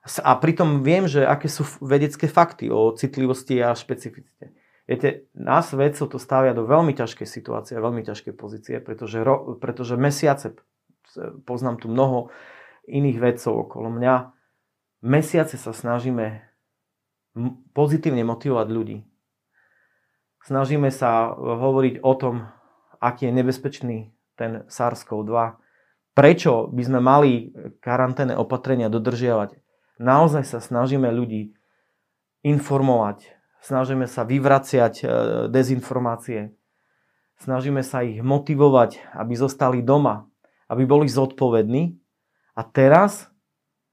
a 0.02 0.32
pritom 0.34 0.82
viem, 0.82 1.06
že 1.06 1.22
aké 1.22 1.46
sú 1.46 1.62
vedecké 1.78 2.26
fakty 2.26 2.72
o 2.72 2.90
citlivosti 2.96 3.62
a 3.62 3.76
špecificite. 3.76 4.50
Viete, 4.90 5.30
nás 5.38 5.70
vedcov 5.70 6.10
to 6.10 6.18
stavia 6.18 6.50
do 6.50 6.66
veľmi 6.66 6.90
ťažkej 6.96 7.28
situácie, 7.28 7.78
veľmi 7.78 8.02
ťažkej 8.02 8.34
pozície, 8.34 8.76
pretože, 8.82 9.22
ro, 9.22 9.54
pretože 9.62 9.94
mesiace, 9.94 10.58
poznám 11.46 11.78
tu 11.78 11.86
mnoho 11.86 12.34
iných 12.90 13.18
vedcov 13.22 13.70
okolo 13.70 13.94
mňa, 13.94 14.34
mesiace 15.06 15.54
sa 15.54 15.70
snažíme 15.70 16.42
pozitívne 17.76 18.26
motivovať 18.26 18.66
ľudí. 18.66 18.98
Snažíme 20.40 20.88
sa 20.88 21.36
hovoriť 21.36 22.00
o 22.00 22.12
tom, 22.16 22.48
aký 23.00 23.28
je 23.28 23.36
nebezpečný 23.36 23.96
ten 24.40 24.64
SARS-CoV-2, 24.72 25.36
prečo 26.16 26.68
by 26.72 26.82
sme 26.84 27.00
mali 27.00 27.52
karanténne 27.80 28.36
opatrenia 28.36 28.88
dodržiavať. 28.88 29.60
Naozaj 30.00 30.44
sa 30.48 30.58
snažíme 30.64 31.12
ľudí 31.12 31.52
informovať, 32.40 33.36
snažíme 33.60 34.08
sa 34.08 34.24
vyvraciať 34.24 34.94
e, 35.00 35.06
dezinformácie, 35.52 36.56
snažíme 37.44 37.84
sa 37.84 38.00
ich 38.00 38.24
motivovať, 38.24 39.12
aby 39.12 39.36
zostali 39.36 39.84
doma, 39.84 40.24
aby 40.72 40.88
boli 40.88 41.04
zodpovední. 41.04 42.00
A 42.56 42.64
teraz, 42.64 43.28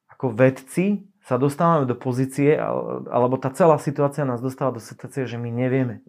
ako 0.08 0.32
vedci, 0.32 1.12
sa 1.28 1.36
dostávame 1.36 1.84
do 1.84 2.00
pozície, 2.00 2.56
alebo 3.12 3.36
tá 3.36 3.52
celá 3.52 3.76
situácia 3.84 4.24
nás 4.24 4.40
dostáva 4.40 4.80
do 4.80 4.80
situácie, 4.80 5.28
že 5.28 5.36
my 5.36 5.52
nevieme. 5.52 6.00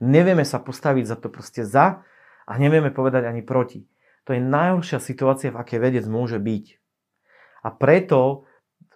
Nevieme 0.00 0.48
sa 0.48 0.60
postaviť 0.60 1.04
za 1.04 1.16
to 1.20 1.28
proste 1.28 1.62
za 1.68 2.00
a 2.48 2.52
nevieme 2.56 2.88
povedať 2.88 3.28
ani 3.28 3.44
proti. 3.44 3.84
To 4.24 4.32
je 4.32 4.40
najhoršia 4.40 5.00
situácia, 5.00 5.52
v 5.52 5.60
akej 5.60 5.78
vedec 5.80 6.04
môže 6.08 6.40
byť. 6.40 6.64
A 7.64 7.68
preto 7.72 8.48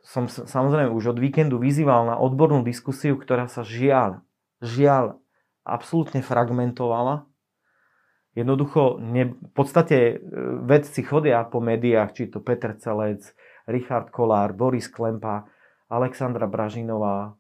som 0.05 0.29
samozrejme 0.29 0.93
už 0.93 1.17
od 1.17 1.19
víkendu 1.21 1.57
vyzýval 1.57 2.09
na 2.09 2.17
odbornú 2.21 2.61
diskusiu, 2.65 3.17
ktorá 3.17 3.49
sa 3.49 3.65
žiaľ, 3.65 4.21
žiaľ, 4.61 5.21
absolútne 5.65 6.21
fragmentovala. 6.21 7.25
Jednoducho, 8.37 9.01
ne, 9.01 9.33
v 9.33 9.53
podstate 9.57 9.97
e, 9.97 10.15
vedci 10.67 11.01
chodia 11.07 11.41
po 11.49 11.63
médiách, 11.63 12.13
či 12.13 12.23
to 12.29 12.43
Peter 12.45 12.77
Celec, 12.77 13.33
Richard 13.65 14.13
Kolár, 14.13 14.53
Boris 14.53 14.91
Klempa, 14.91 15.49
Alexandra 15.89 16.51
Bražinová 16.51 17.39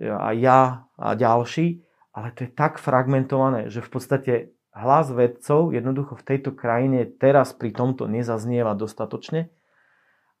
a 0.00 0.28
ja 0.32 0.88
a 0.96 1.08
ďalší, 1.12 1.84
ale 2.20 2.36
to 2.36 2.44
je 2.44 2.52
tak 2.52 2.76
fragmentované, 2.76 3.72
že 3.72 3.80
v 3.80 3.90
podstate 3.90 4.32
hlas 4.76 5.08
vedcov 5.08 5.72
jednoducho 5.72 6.20
v 6.20 6.26
tejto 6.28 6.52
krajine 6.52 7.08
teraz 7.08 7.56
pri 7.56 7.72
tomto 7.72 8.04
nezaznieva 8.04 8.76
dostatočne. 8.76 9.48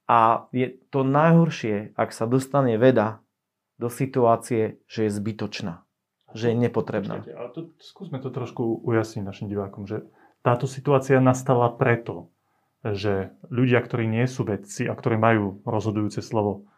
A 0.04 0.50
je 0.52 0.76
to 0.92 1.06
najhoršie, 1.06 1.96
ak 1.96 2.12
sa 2.12 2.28
dostane 2.28 2.76
veda 2.76 3.24
do 3.80 3.88
situácie, 3.88 4.82
že 4.84 5.08
je 5.08 5.10
zbytočná, 5.16 5.86
že 6.36 6.52
je 6.52 6.56
nepotrebná. 6.58 7.24
A 7.24 7.48
to, 7.48 7.72
skúsme 7.80 8.20
to 8.20 8.28
trošku 8.28 8.84
ujasniť 8.84 9.24
našim 9.24 9.48
divákom, 9.48 9.88
že 9.88 10.04
táto 10.44 10.68
situácia 10.68 11.16
nastala 11.22 11.72
preto, 11.72 12.28
že 12.84 13.32
ľudia, 13.48 13.80
ktorí 13.80 14.04
nie 14.04 14.28
sú 14.28 14.44
vedci 14.44 14.84
a 14.84 14.92
ktorí 14.92 15.16
majú 15.16 15.64
rozhodujúce 15.64 16.20
slovo, 16.20 16.68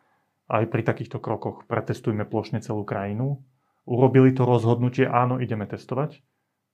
aj 0.52 0.68
pri 0.68 0.82
takýchto 0.85 1.16
krokoch 1.16 1.64
pretestujme 1.64 2.28
plošne 2.28 2.61
celú 2.61 2.85
krajinu, 2.85 3.40
urobili 3.89 4.33
to 4.33 4.47
rozhodnutie, 4.47 5.07
áno, 5.07 5.39
ideme 5.43 5.67
testovať, 5.67 6.23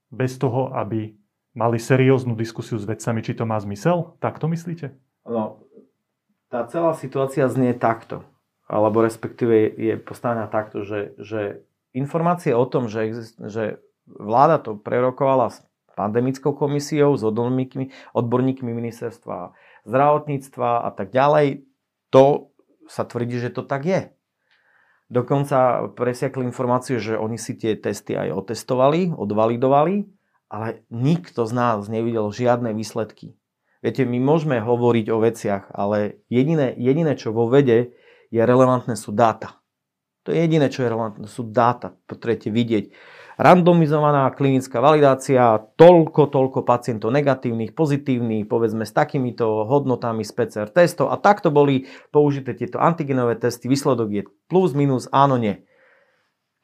bez 0.08 0.36
toho, 0.40 0.72
aby 0.72 1.16
mali 1.56 1.76
serióznu 1.80 2.36
diskusiu 2.38 2.78
s 2.78 2.86
vedcami, 2.86 3.20
či 3.24 3.34
to 3.34 3.44
má 3.48 3.58
zmysel? 3.60 4.16
Tak 4.22 4.38
to 4.38 4.46
myslíte? 4.48 4.94
No, 5.26 5.64
tá 6.48 6.64
celá 6.68 6.96
situácia 6.96 7.44
znie 7.48 7.76
takto, 7.76 8.24
alebo 8.68 9.04
respektíve 9.04 9.68
je 9.76 9.94
postavená 10.00 10.48
takto, 10.48 10.84
že, 10.84 11.16
že 11.20 11.64
informácie 11.92 12.56
o 12.56 12.64
tom, 12.64 12.88
že, 12.88 13.12
že 13.36 13.80
vláda 14.08 14.60
to 14.60 14.76
prerokovala 14.78 15.52
s 15.52 15.60
pandemickou 15.98 16.54
komisiou, 16.54 17.18
s 17.18 17.26
odborníkmi, 17.26 17.90
odborníkmi 18.14 18.70
ministerstva 18.70 19.52
zdravotníctva 19.84 20.84
a 20.84 20.90
tak 20.94 21.10
ďalej, 21.10 21.64
to 22.08 22.54
sa 22.88 23.04
tvrdí, 23.04 23.36
že 23.36 23.52
to 23.52 23.64
tak 23.64 23.84
je. 23.84 24.00
Dokonca 25.08 25.88
presiakli 25.96 26.44
informáciu, 26.44 27.00
že 27.00 27.16
oni 27.16 27.40
si 27.40 27.56
tie 27.56 27.80
testy 27.80 28.12
aj 28.12 28.28
otestovali, 28.44 29.16
odvalidovali, 29.16 30.04
ale 30.52 30.84
nikto 30.92 31.48
z 31.48 31.52
nás 31.56 31.88
nevidel 31.88 32.28
žiadne 32.28 32.76
výsledky. 32.76 33.32
Viete, 33.80 34.04
my 34.04 34.20
môžeme 34.20 34.60
hovoriť 34.60 35.06
o 35.08 35.22
veciach, 35.22 35.64
ale 35.72 36.20
jediné, 36.28 36.76
jediné 36.76 37.16
čo 37.16 37.32
vo 37.32 37.48
vede 37.48 37.96
je 38.28 38.40
relevantné 38.42 38.98
sú 39.00 39.14
dáta. 39.16 39.56
To 40.28 40.34
je 40.34 40.44
jediné, 40.44 40.68
čo 40.68 40.84
je 40.84 40.92
relevantné, 40.92 41.24
sú 41.24 41.48
dáta. 41.48 41.96
Potrebujete 42.04 42.52
vidieť 42.52 42.84
randomizovaná 43.38 44.34
klinická 44.34 44.82
validácia, 44.82 45.62
toľko, 45.78 46.26
toľko 46.26 46.60
pacientov 46.66 47.14
negatívnych, 47.14 47.70
pozitívnych, 47.70 48.50
povedzme 48.50 48.82
s 48.82 48.90
takýmito 48.90 49.62
hodnotami 49.62 50.26
z 50.26 50.34
PCR 50.34 50.68
testov 50.68 51.14
a 51.14 51.16
takto 51.22 51.54
boli 51.54 51.86
použité 52.10 52.58
tieto 52.58 52.82
antigenové 52.82 53.38
testy, 53.38 53.70
výsledok 53.70 54.08
je 54.10 54.22
plus, 54.50 54.74
minus, 54.74 55.06
áno, 55.14 55.38
nie. 55.38 55.62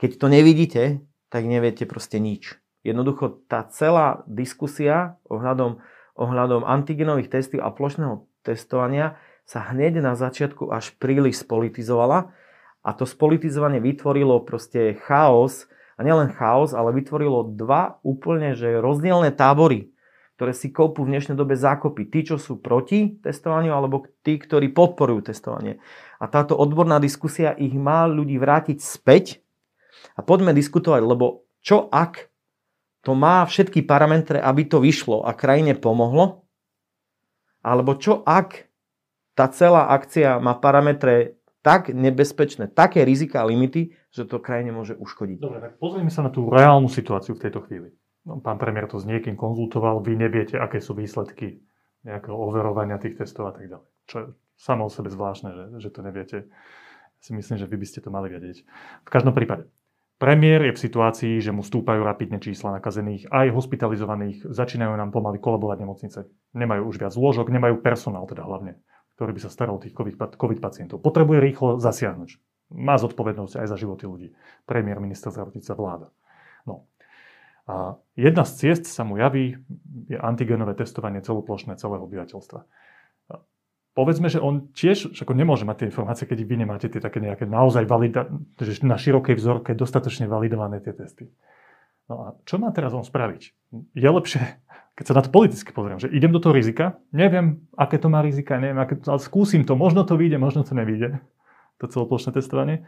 Keď 0.02 0.18
to 0.18 0.26
nevidíte, 0.26 0.82
tak 1.30 1.46
neviete 1.46 1.86
proste 1.86 2.18
nič. 2.18 2.58
Jednoducho 2.82 3.46
tá 3.46 3.62
celá 3.70 4.26
diskusia 4.26 5.16
ohľadom, 5.30 5.78
ohľadom 6.18 6.66
antigenových 6.66 7.30
testov 7.30 7.62
a 7.62 7.70
plošného 7.70 8.26
testovania 8.42 9.16
sa 9.46 9.62
hneď 9.70 10.02
na 10.02 10.18
začiatku 10.18 10.74
až 10.74 10.90
príliš 10.98 11.46
spolitizovala 11.46 12.34
a 12.84 12.90
to 12.92 13.06
spolitizovanie 13.06 13.78
vytvorilo 13.78 14.42
proste 14.42 14.98
chaos, 15.06 15.70
a 15.94 16.00
nielen 16.02 16.34
chaos, 16.34 16.74
ale 16.74 16.94
vytvorilo 16.94 17.54
dva 17.54 18.02
úplne 18.02 18.58
že 18.58 18.82
rozdielne 18.82 19.30
tábory, 19.30 19.94
ktoré 20.34 20.50
si 20.50 20.74
kopu 20.74 21.06
v 21.06 21.14
dnešnej 21.14 21.38
dobe 21.38 21.54
zákopy. 21.54 22.10
Tí, 22.10 22.20
čo 22.26 22.36
sú 22.42 22.58
proti 22.58 23.22
testovaniu, 23.22 23.70
alebo 23.70 24.02
tí, 24.26 24.38
ktorí 24.38 24.74
podporujú 24.74 25.30
testovanie. 25.30 25.78
A 26.18 26.26
táto 26.26 26.58
odborná 26.58 26.98
diskusia 26.98 27.54
ich 27.54 27.74
má 27.74 28.10
ľudí 28.10 28.34
vrátiť 28.38 28.82
späť 28.82 29.44
a 30.18 30.26
poďme 30.26 30.50
diskutovať, 30.50 31.02
lebo 31.06 31.46
čo 31.62 31.86
ak 31.88 32.28
to 33.04 33.12
má 33.12 33.44
všetky 33.44 33.84
parametre, 33.84 34.40
aby 34.40 34.66
to 34.66 34.82
vyšlo 34.82 35.22
a 35.22 35.36
krajine 35.36 35.76
pomohlo? 35.76 36.48
Alebo 37.64 37.96
čo 37.96 38.20
ak 38.26 38.68
tá 39.34 39.46
celá 39.50 39.90
akcia 39.92 40.38
má 40.42 40.56
parametre 40.56 41.38
tak 41.64 41.88
nebezpečné, 41.88 42.68
také 42.68 43.08
rizika 43.08 43.40
a 43.40 43.48
limity, 43.48 43.96
že 44.12 44.28
to 44.28 44.36
krajine 44.36 44.76
môže 44.76 45.00
uškodiť. 45.00 45.40
Dobre, 45.40 45.64
tak 45.64 45.80
pozrieme 45.80 46.12
sa 46.12 46.20
na 46.20 46.28
tú 46.28 46.52
reálnu 46.52 46.92
situáciu 46.92 47.32
v 47.40 47.48
tejto 47.48 47.64
chvíli. 47.64 47.88
No, 48.28 48.36
pán 48.44 48.60
premiér 48.60 48.84
to 48.84 49.00
s 49.00 49.08
niekým 49.08 49.32
konzultoval, 49.32 50.04
vy 50.04 50.12
neviete, 50.20 50.60
aké 50.60 50.84
sú 50.84 50.92
výsledky 50.92 51.64
nejakého 52.04 52.36
overovania 52.36 53.00
tých 53.00 53.16
testov 53.16 53.48
a 53.48 53.52
tak 53.56 53.64
ďalej. 53.72 53.88
Čo 54.04 54.16
je 54.20 54.26
samo 54.60 54.86
o 54.86 54.92
sebe 54.92 55.08
zvláštne, 55.08 55.50
že, 55.56 55.64
že 55.80 55.88
to 55.88 56.04
neviete. 56.04 56.38
Ja 56.52 57.20
si 57.24 57.32
myslím, 57.32 57.56
že 57.56 57.64
vy 57.64 57.76
by 57.80 57.86
ste 57.88 58.04
to 58.04 58.12
mali 58.12 58.28
vedieť. 58.28 58.68
V 59.08 59.10
každom 59.12 59.32
prípade, 59.32 59.64
premiér 60.20 60.68
je 60.68 60.76
v 60.76 60.82
situácii, 60.84 61.34
že 61.40 61.48
mu 61.48 61.64
stúpajú 61.64 62.04
rapidne 62.04 62.44
čísla 62.44 62.76
nakazených, 62.76 63.32
aj 63.32 63.56
hospitalizovaných, 63.56 64.44
začínajú 64.52 64.92
nám 65.00 65.16
pomaly 65.16 65.40
kolabovať 65.40 65.80
nemocnice. 65.80 66.28
Nemajú 66.52 66.92
už 66.92 66.96
viac 67.00 67.16
lôžok, 67.16 67.48
nemajú 67.48 67.80
personál 67.80 68.28
teda 68.28 68.44
hlavne 68.44 68.84
ktorý 69.14 69.30
by 69.34 69.40
sa 69.46 69.50
staral 69.50 69.78
o 69.78 69.82
tých 69.82 69.94
COVID, 69.94 70.58
pacientov. 70.58 70.98
Potrebuje 70.98 71.38
rýchlo 71.38 71.68
zasiahnuť. 71.78 72.36
Má 72.74 72.98
zodpovednosť 72.98 73.62
aj 73.62 73.66
za 73.70 73.76
životy 73.78 74.04
ľudí. 74.10 74.28
Premiér, 74.66 74.98
minister 74.98 75.30
zdravotníctva, 75.30 75.74
vláda. 75.78 76.08
No. 76.66 76.90
A 77.64 77.96
jedna 78.18 78.44
z 78.44 78.52
ciest 78.60 78.84
sa 78.90 79.06
mu 79.06 79.16
javí 79.16 79.56
je 80.10 80.18
antigenové 80.18 80.76
testovanie 80.76 81.24
celoplošné 81.24 81.80
celého 81.80 82.04
obyvateľstva. 82.04 82.60
Povedzme, 83.94 84.26
že 84.26 84.42
on 84.42 84.74
tiež 84.74 85.14
ako 85.22 85.38
nemôže 85.38 85.62
mať 85.62 85.86
tie 85.86 85.88
informácie, 85.94 86.26
keď 86.26 86.38
vy 86.42 86.66
nemáte 86.66 86.90
tie 86.90 86.98
také 86.98 87.22
nejaké 87.22 87.46
naozaj 87.46 87.86
valida, 87.86 88.26
že 88.58 88.82
na 88.82 88.98
širokej 88.98 89.38
vzorke 89.38 89.70
dostatočne 89.78 90.26
validované 90.26 90.82
tie 90.82 90.90
testy. 90.90 91.30
No 92.10 92.14
a 92.20 92.26
čo 92.42 92.58
má 92.58 92.74
teraz 92.74 92.90
on 92.90 93.06
spraviť? 93.06 93.54
Je 93.94 94.08
lepšie 94.10 94.42
keď 94.94 95.04
sa 95.10 95.16
na 95.18 95.22
to 95.26 95.34
politicky 95.34 95.74
pozriem, 95.74 95.98
že 95.98 96.10
idem 96.10 96.30
do 96.30 96.38
toho 96.38 96.54
rizika, 96.54 96.98
neviem, 97.10 97.66
aké 97.74 97.98
to 97.98 98.06
má 98.06 98.22
rizika, 98.22 98.62
neviem, 98.62 98.78
aké, 98.78 98.94
ale 99.10 99.18
skúsim 99.18 99.66
to, 99.66 99.74
možno 99.74 100.06
to 100.06 100.14
vyjde, 100.14 100.38
možno 100.38 100.62
to 100.62 100.78
nevyjde, 100.78 101.18
to 101.82 101.90
celoplošné 101.90 102.30
testovanie, 102.30 102.86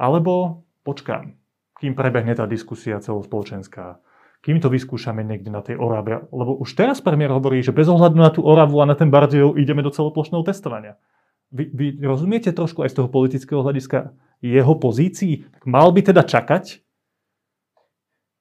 alebo 0.00 0.64
počkám, 0.88 1.36
kým 1.76 1.92
prebehne 1.92 2.32
tá 2.32 2.48
diskusia 2.48 2.96
celospoločenská, 2.96 4.00
kým 4.44 4.60
to 4.60 4.68
vyskúšame 4.68 5.24
niekde 5.24 5.48
na 5.48 5.64
tej 5.64 5.80
Orave, 5.80 6.28
lebo 6.28 6.56
už 6.60 6.76
teraz 6.76 7.00
premiér 7.00 7.32
hovorí, 7.32 7.64
že 7.64 7.72
bez 7.72 7.88
ohľadu 7.88 8.16
na 8.16 8.28
tú 8.28 8.44
Oravu 8.44 8.80
a 8.80 8.88
na 8.88 8.92
ten 8.92 9.08
Bardejov 9.08 9.56
ideme 9.56 9.80
do 9.80 9.88
celoplošného 9.88 10.44
testovania. 10.44 11.00
Vy, 11.48 11.72
vy 11.72 11.86
rozumiete 12.04 12.52
trošku 12.52 12.84
aj 12.84 12.92
z 12.92 12.96
toho 13.00 13.08
politického 13.08 13.64
hľadiska 13.64 14.12
jeho 14.44 14.74
pozícií? 14.76 15.48
Tak 15.48 15.64
mal 15.64 15.88
by 15.96 16.12
teda 16.12 16.28
čakať, 16.28 16.83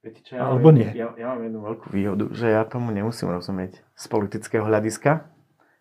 Viete 0.03 0.19
čo, 0.19 0.35
ja 0.35 0.51
Alebo 0.51 0.67
mám, 0.67 0.83
nie. 0.83 0.91
Ja, 0.91 1.15
ja 1.15 1.31
mám 1.31 1.47
jednu 1.47 1.59
veľkú 1.63 1.87
výhodu, 1.87 2.25
že 2.35 2.51
ja 2.51 2.67
tomu 2.67 2.91
nemusím 2.91 3.31
rozumieť 3.31 3.79
z 3.79 4.05
politického 4.11 4.67
hľadiska, 4.67 5.31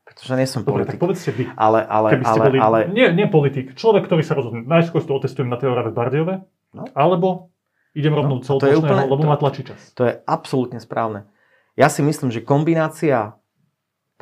pretože 0.07 0.33
nie 0.38 0.47
som 0.47 0.62
Dobre, 0.62 0.87
politik. 0.87 0.95
tak 0.95 1.02
povedzte 1.02 1.31
vy. 1.35 1.50
Ale, 1.59 1.83
ale, 1.83 2.09
Keby 2.14 2.25
ste 2.31 2.38
ale, 2.38 2.47
boli, 2.47 2.59
ale... 2.62 2.79
Nie, 2.95 3.11
nie 3.11 3.26
politik. 3.26 3.75
Človek, 3.75 4.07
ktorý 4.07 4.23
sa 4.23 4.38
rozhodne. 4.38 4.62
Najskôr 4.62 5.02
to 5.02 5.19
otestujem 5.19 5.50
na 5.50 5.59
tej 5.59 5.75
Orave 5.75 5.91
Bardejove, 5.91 6.38
no? 6.71 6.87
alebo 6.95 7.50
idem 7.99 8.14
rovno 8.14 8.38
no, 8.38 8.47
celoplošného, 8.47 9.11
lebo 9.11 9.26
to, 9.26 9.26
ma 9.26 9.38
tlačí 9.43 9.67
čas. 9.67 9.91
To 9.99 10.07
je 10.07 10.14
absolútne 10.23 10.79
správne. 10.79 11.26
Ja 11.75 11.91
si 11.91 12.07
myslím, 12.07 12.31
že 12.31 12.47
kombinácia 12.47 13.35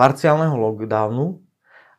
parciálneho 0.01 0.57
lockdownu 0.57 1.45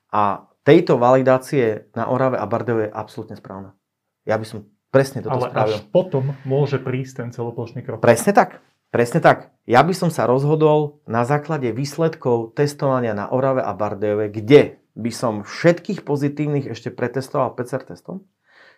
a 0.10 0.50
tejto 0.65 0.98
validácie 0.98 1.86
na 1.93 2.10
Orave 2.10 2.41
a 2.41 2.50
Bardejove 2.50 2.89
je 2.89 2.98
absolútne 2.98 3.38
správna. 3.38 3.77
Ja 4.25 4.41
by 4.41 4.46
som 4.50 4.65
presne 4.91 5.24
toto 5.24 5.39
Ale 5.39 5.50
spravil. 5.50 5.75
až 5.79 5.88
potom 5.89 6.24
môže 6.43 6.77
prísť 6.77 7.25
ten 7.25 7.29
celoplošný 7.31 7.81
krok. 7.81 8.03
Presne 8.03 8.36
tak. 8.36 8.60
Presne 8.91 9.24
tak. 9.24 9.55
Ja 9.63 9.88
by 9.88 9.95
som 9.95 10.12
sa 10.12 10.27
rozhodol 10.27 11.00
na 11.07 11.24
základe 11.24 11.71
výsledkov 11.71 12.60
testovania 12.60 13.15
na 13.15 13.31
Orave 13.31 13.63
a 13.63 13.71
Bardejove, 13.71 14.27
kde 14.27 14.83
by 15.00 15.12
som 15.15 15.48
všetkých 15.48 16.03
pozitívnych 16.03 16.67
ešte 16.67 16.91
pretestoval 16.91 17.55
PCR 17.55 17.88
testom. 17.88 18.27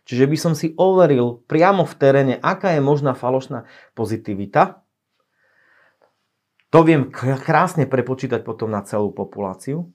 Čiže 0.05 0.29
by 0.29 0.37
som 0.37 0.53
si 0.53 0.77
overil 0.77 1.41
priamo 1.49 1.87
v 1.87 1.97
teréne, 1.97 2.35
aká 2.37 2.77
je 2.77 2.81
možná 2.83 3.17
falošná 3.17 3.65
pozitivita. 3.97 4.85
To 6.69 6.79
viem 6.85 7.09
krásne 7.13 7.89
prepočítať 7.89 8.45
potom 8.45 8.69
na 8.69 8.85
celú 8.85 9.09
populáciu. 9.09 9.89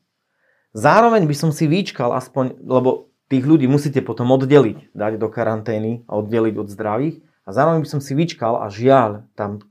Zároveň 0.74 1.30
by 1.30 1.36
som 1.36 1.50
si 1.54 1.70
vyčkal 1.70 2.10
aspoň, 2.16 2.58
lebo 2.64 3.07
tých 3.28 3.44
ľudí 3.44 3.68
musíte 3.68 4.00
potom 4.00 4.32
oddeliť, 4.32 4.96
dať 4.96 5.12
do 5.20 5.28
karantény 5.28 6.04
a 6.08 6.16
oddeliť 6.18 6.54
od 6.56 6.68
zdravých. 6.72 7.16
A 7.44 7.52
zároveň 7.52 7.84
by 7.84 7.88
som 7.88 8.00
si 8.00 8.12
vyčkal 8.12 8.60
a 8.60 8.68
žiaľ, 8.72 9.24
tam 9.36 9.64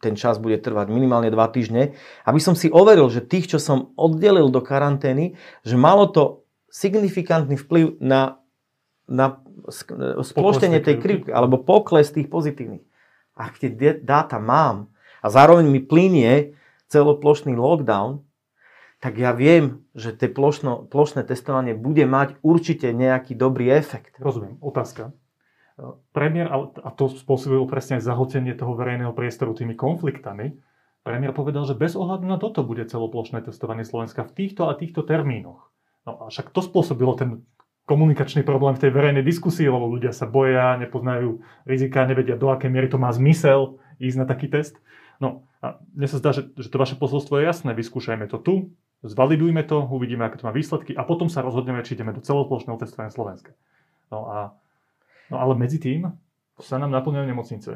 ten 0.00 0.14
čas 0.14 0.38
bude 0.38 0.56
trvať 0.60 0.86
minimálne 0.88 1.28
2 1.28 1.56
týždne, 1.56 1.98
aby 2.24 2.40
som 2.40 2.54
si 2.54 2.70
overil, 2.70 3.10
že 3.10 3.24
tých, 3.24 3.50
čo 3.50 3.58
som 3.58 3.90
oddelil 3.98 4.48
do 4.48 4.62
karantény, 4.62 5.34
že 5.66 5.74
malo 5.74 6.06
to 6.06 6.46
signifikantný 6.70 7.58
vplyv 7.58 7.98
na, 7.98 8.38
na 9.10 9.42
sploštenie 10.22 10.78
tej 10.78 11.02
krivky, 11.02 11.30
alebo 11.34 11.62
pokles 11.62 12.14
tých 12.14 12.30
pozitívnych. 12.30 12.86
Ak 13.34 13.58
tie 13.58 13.70
dáta 13.98 14.38
mám 14.38 14.94
a 15.18 15.26
zároveň 15.26 15.66
mi 15.66 15.82
plinie 15.82 16.54
celoplošný 16.86 17.58
lockdown, 17.58 18.22
tak 19.04 19.20
ja 19.20 19.36
viem, 19.36 19.84
že 19.92 20.16
plošno, 20.16 20.88
plošné 20.88 21.28
testovanie 21.28 21.76
bude 21.76 22.08
mať 22.08 22.40
určite 22.40 22.88
nejaký 22.88 23.36
dobrý 23.36 23.68
efekt. 23.76 24.16
Rozumiem. 24.16 24.56
Otázka. 24.64 25.12
Premiér, 26.16 26.48
a 26.80 26.88
to 26.88 27.12
spôsobilo 27.12 27.68
presne 27.68 28.00
zahltenie 28.00 28.56
toho 28.56 28.72
verejného 28.72 29.12
priestoru 29.12 29.52
tými 29.52 29.76
konfliktami, 29.76 30.56
premiér 31.04 31.36
povedal, 31.36 31.68
že 31.68 31.76
bez 31.76 31.92
ohľadu 32.00 32.24
na 32.24 32.40
toto 32.40 32.64
bude 32.64 32.88
celoplošné 32.88 33.44
testovanie 33.44 33.84
Slovenska 33.84 34.24
v 34.24 34.32
týchto 34.32 34.72
a 34.72 34.78
týchto 34.78 35.04
termínoch. 35.04 35.68
No 36.08 36.24
a 36.24 36.32
však 36.32 36.48
to 36.56 36.64
spôsobilo 36.64 37.12
ten 37.12 37.44
komunikačný 37.84 38.40
problém 38.40 38.72
v 38.72 38.88
tej 38.88 38.90
verejnej 38.96 39.20
diskusii, 39.20 39.68
lebo 39.68 39.84
ľudia 39.84 40.16
sa 40.16 40.24
boja, 40.24 40.80
nepoznajú 40.80 41.44
rizika, 41.68 42.08
nevedia 42.08 42.40
do 42.40 42.48
akej 42.48 42.72
miery 42.72 42.88
to 42.88 42.96
má 42.96 43.12
zmysel 43.12 43.76
ísť 44.00 44.16
na 44.16 44.24
taký 44.24 44.48
test. 44.48 44.80
No 45.20 45.44
a 45.60 45.76
mne 45.92 46.08
sa 46.08 46.16
zdá, 46.16 46.32
že, 46.32 46.48
že 46.56 46.72
to 46.72 46.80
vaše 46.80 46.96
posolstvo 46.96 47.36
je 47.40 47.44
jasné. 47.44 47.76
Vyskúšajme 47.76 48.24
to 48.32 48.40
tu, 48.40 48.54
zvalidujme 49.04 49.62
to, 49.68 49.84
uvidíme, 49.84 50.24
aké 50.24 50.40
to 50.40 50.48
má 50.48 50.52
výsledky 50.52 50.96
a 50.96 51.04
potom 51.04 51.28
sa 51.28 51.44
rozhodneme, 51.44 51.84
či 51.84 51.94
ideme 51.94 52.16
do 52.16 52.24
celoplošného 52.24 52.80
testovania 52.80 53.12
Slovenska. 53.12 53.52
No 54.08 54.28
a 54.28 54.38
No 55.32 55.40
ale 55.40 55.56
medzi 55.56 55.80
tým 55.80 56.12
sa 56.60 56.76
nám 56.76 56.92
naplňajú 56.92 57.26
nemocnice. 57.26 57.70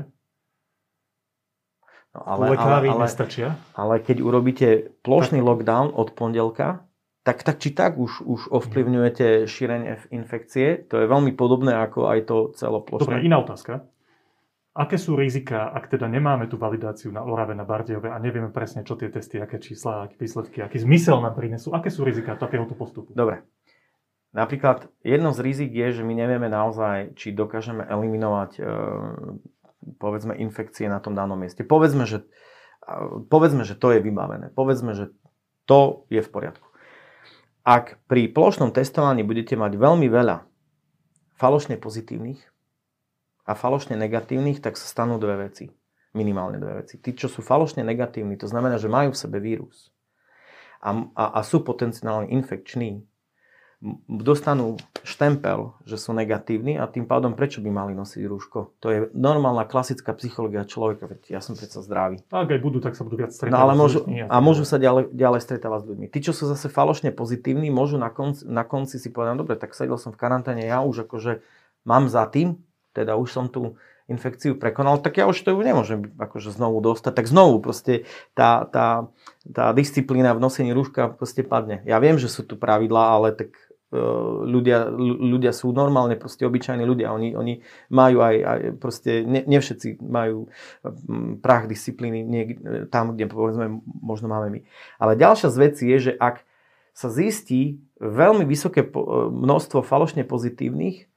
No, 2.16 2.20
ale, 2.24 2.56
Lekári 2.56 2.88
ale, 2.88 2.96
ale, 2.96 3.04
nestačia. 3.04 3.48
Ale 3.76 4.00
keď 4.00 4.16
urobíte 4.24 4.68
plošný 5.04 5.44
lockdown 5.44 5.92
od 5.92 6.14
pondelka, 6.16 6.88
tak, 7.26 7.44
tak 7.44 7.60
či 7.60 7.76
tak 7.76 8.00
už, 8.00 8.24
už 8.24 8.40
ovplyvňujete 8.48 9.44
šírenie 9.44 10.00
infekcie. 10.08 10.88
To 10.88 11.04
je 11.04 11.06
veľmi 11.10 11.36
podobné 11.36 11.76
ako 11.76 12.08
aj 12.08 12.18
to 12.24 12.36
celoplošné. 12.56 13.04
Dobre, 13.04 13.26
iná 13.28 13.44
otázka. 13.44 13.84
Aké 14.78 14.94
sú 14.94 15.18
rizika, 15.18 15.74
ak 15.74 15.90
teda 15.90 16.06
nemáme 16.06 16.46
tú 16.46 16.54
validáciu 16.54 17.10
na 17.10 17.26
Orave, 17.26 17.50
na 17.50 17.66
Bardejove 17.66 18.14
a 18.14 18.22
nevieme 18.22 18.54
presne, 18.54 18.86
čo 18.86 18.94
tie 18.94 19.10
testy, 19.10 19.42
aké 19.42 19.58
čísla, 19.58 20.06
aké 20.06 20.14
výsledky, 20.14 20.62
aký 20.62 20.78
zmysel 20.78 21.18
nám 21.18 21.34
prinesú? 21.34 21.74
Aké 21.74 21.90
sú 21.90 22.06
rizika 22.06 22.38
takéhoto 22.38 22.78
postupu? 22.78 23.10
Dobre. 23.10 23.42
Napríklad 24.30 24.86
jedno 25.02 25.34
z 25.34 25.42
rizik 25.42 25.74
je, 25.74 25.98
že 25.98 26.06
my 26.06 26.14
nevieme 26.14 26.46
naozaj, 26.46 27.18
či 27.18 27.34
dokážeme 27.34 27.82
eliminovať 27.90 28.50
e, 28.54 28.62
povedzme 29.98 30.38
infekcie 30.38 30.86
na 30.86 31.02
tom 31.02 31.18
danom 31.18 31.34
mieste. 31.34 31.66
Povedzme, 31.66 32.06
že, 32.06 32.22
povedzme, 33.26 33.66
že 33.66 33.74
to 33.74 33.98
je 33.98 33.98
vybavené. 33.98 34.54
Povedzme, 34.54 34.94
že 34.94 35.10
to 35.66 36.06
je 36.06 36.22
v 36.22 36.30
poriadku. 36.30 36.70
Ak 37.66 37.98
pri 38.06 38.30
plošnom 38.30 38.70
testovaní 38.70 39.26
budete 39.26 39.58
mať 39.58 39.74
veľmi 39.74 40.06
veľa 40.06 40.46
falošne 41.34 41.82
pozitívnych 41.82 42.57
a 43.48 43.56
falošne 43.56 43.96
negatívnych, 43.96 44.60
tak 44.60 44.76
sa 44.76 44.84
stanú 44.84 45.16
dve 45.16 45.48
veci. 45.48 45.72
Minimálne 46.12 46.60
dve 46.60 46.84
veci. 46.84 47.00
Tí, 47.00 47.16
čo 47.16 47.32
sú 47.32 47.40
falošne 47.40 47.80
negatívni, 47.80 48.36
to 48.36 48.44
znamená, 48.44 48.76
že 48.76 48.92
majú 48.92 49.16
v 49.16 49.20
sebe 49.24 49.40
vírus 49.40 49.88
a, 50.84 50.92
a, 51.16 51.24
a 51.36 51.40
sú 51.40 51.64
potenciálne 51.64 52.28
infekční, 52.28 53.08
dostanú 54.10 54.74
štempel, 55.06 55.78
že 55.86 56.02
sú 56.02 56.10
negatívni 56.10 56.74
a 56.74 56.90
tým 56.90 57.06
pádom 57.06 57.38
prečo 57.38 57.62
by 57.62 57.70
mali 57.70 57.92
nosiť 57.94 58.22
rúško? 58.26 58.74
To 58.82 58.86
je 58.90 58.98
normálna 59.14 59.70
klasická 59.70 60.18
psychológia 60.18 60.66
človeka, 60.66 61.06
veď 61.06 61.38
ja 61.38 61.38
som 61.38 61.54
predsa 61.54 61.78
zdravý. 61.86 62.18
Ak 62.34 62.50
aj 62.50 62.58
budú, 62.58 62.82
tak 62.82 62.98
sa 62.98 63.06
budú 63.06 63.22
viac 63.22 63.30
stretávať. 63.30 63.54
No 63.54 63.62
ale 63.62 63.78
môžu, 63.78 64.02
a 64.02 64.36
môžu 64.42 64.66
sa 64.66 64.82
ďalej, 64.82 65.14
ďalej 65.14 65.40
stretávať 65.46 65.80
s 65.86 65.88
ľuďmi. 65.94 66.06
Tí, 66.10 66.18
čo 66.26 66.34
sú 66.34 66.50
zase 66.50 66.66
falošne 66.66 67.14
pozitívni, 67.14 67.70
môžu 67.70 68.02
na 68.02 68.10
konci, 68.10 68.42
na 68.50 68.66
konci 68.66 68.98
si 68.98 69.14
povedať, 69.14 69.38
no 69.38 69.46
dobre, 69.46 69.54
tak 69.54 69.78
sedel 69.78 69.94
som 69.94 70.10
v 70.10 70.18
karanténe, 70.18 70.66
ja 70.66 70.82
už 70.82 71.06
akože 71.06 71.46
mám 71.86 72.10
za 72.10 72.26
tým, 72.26 72.58
teda 72.98 73.14
už 73.14 73.30
som 73.30 73.46
tu 73.46 73.78
infekciu 74.08 74.56
prekonal, 74.56 75.04
tak 75.04 75.20
ja 75.20 75.28
už 75.28 75.36
to 75.44 75.52
nemôžem 75.52 76.16
akože 76.16 76.50
znovu 76.50 76.80
dostať. 76.80 77.12
Tak 77.12 77.26
znovu 77.28 77.60
proste 77.60 78.08
tá, 78.32 78.64
tá, 78.64 79.12
tá 79.44 79.70
disciplína 79.76 80.32
v 80.32 80.42
nosení 80.42 80.72
rúška 80.72 81.12
proste 81.12 81.44
padne. 81.44 81.84
Ja 81.84 82.00
viem, 82.00 82.16
že 82.16 82.32
sú 82.32 82.42
tu 82.42 82.56
pravidlá, 82.56 83.20
ale 83.20 83.36
tak 83.36 83.52
E, 83.88 83.96
ľudia, 84.44 84.92
ľudia 85.00 85.48
sú 85.56 85.72
normálne 85.72 86.12
proste 86.20 86.44
obyčajní 86.44 86.84
ľudia. 86.84 87.08
Oni, 87.08 87.32
oni 87.32 87.64
majú 87.88 88.20
aj, 88.20 88.36
aj 88.36 88.58
proste, 88.76 89.24
ne, 89.24 89.40
ne 89.48 89.58
všetci 89.64 90.04
majú 90.04 90.52
prach 91.40 91.64
disciplíny 91.64 92.20
nie, 92.20 92.52
tam, 92.92 93.16
kde 93.16 93.32
povedzme 93.32 93.80
možno 93.88 94.28
máme 94.28 94.52
my. 94.52 94.60
Ale 95.00 95.16
ďalšia 95.16 95.48
z 95.48 95.56
vecí 95.56 95.84
je, 95.88 95.98
že 96.04 96.12
ak 96.20 96.44
sa 96.92 97.08
zistí 97.08 97.80
veľmi 97.96 98.44
vysoké 98.44 98.84
e, 98.84 98.92
množstvo 99.32 99.80
falošne 99.80 100.20
pozitívnych, 100.28 101.08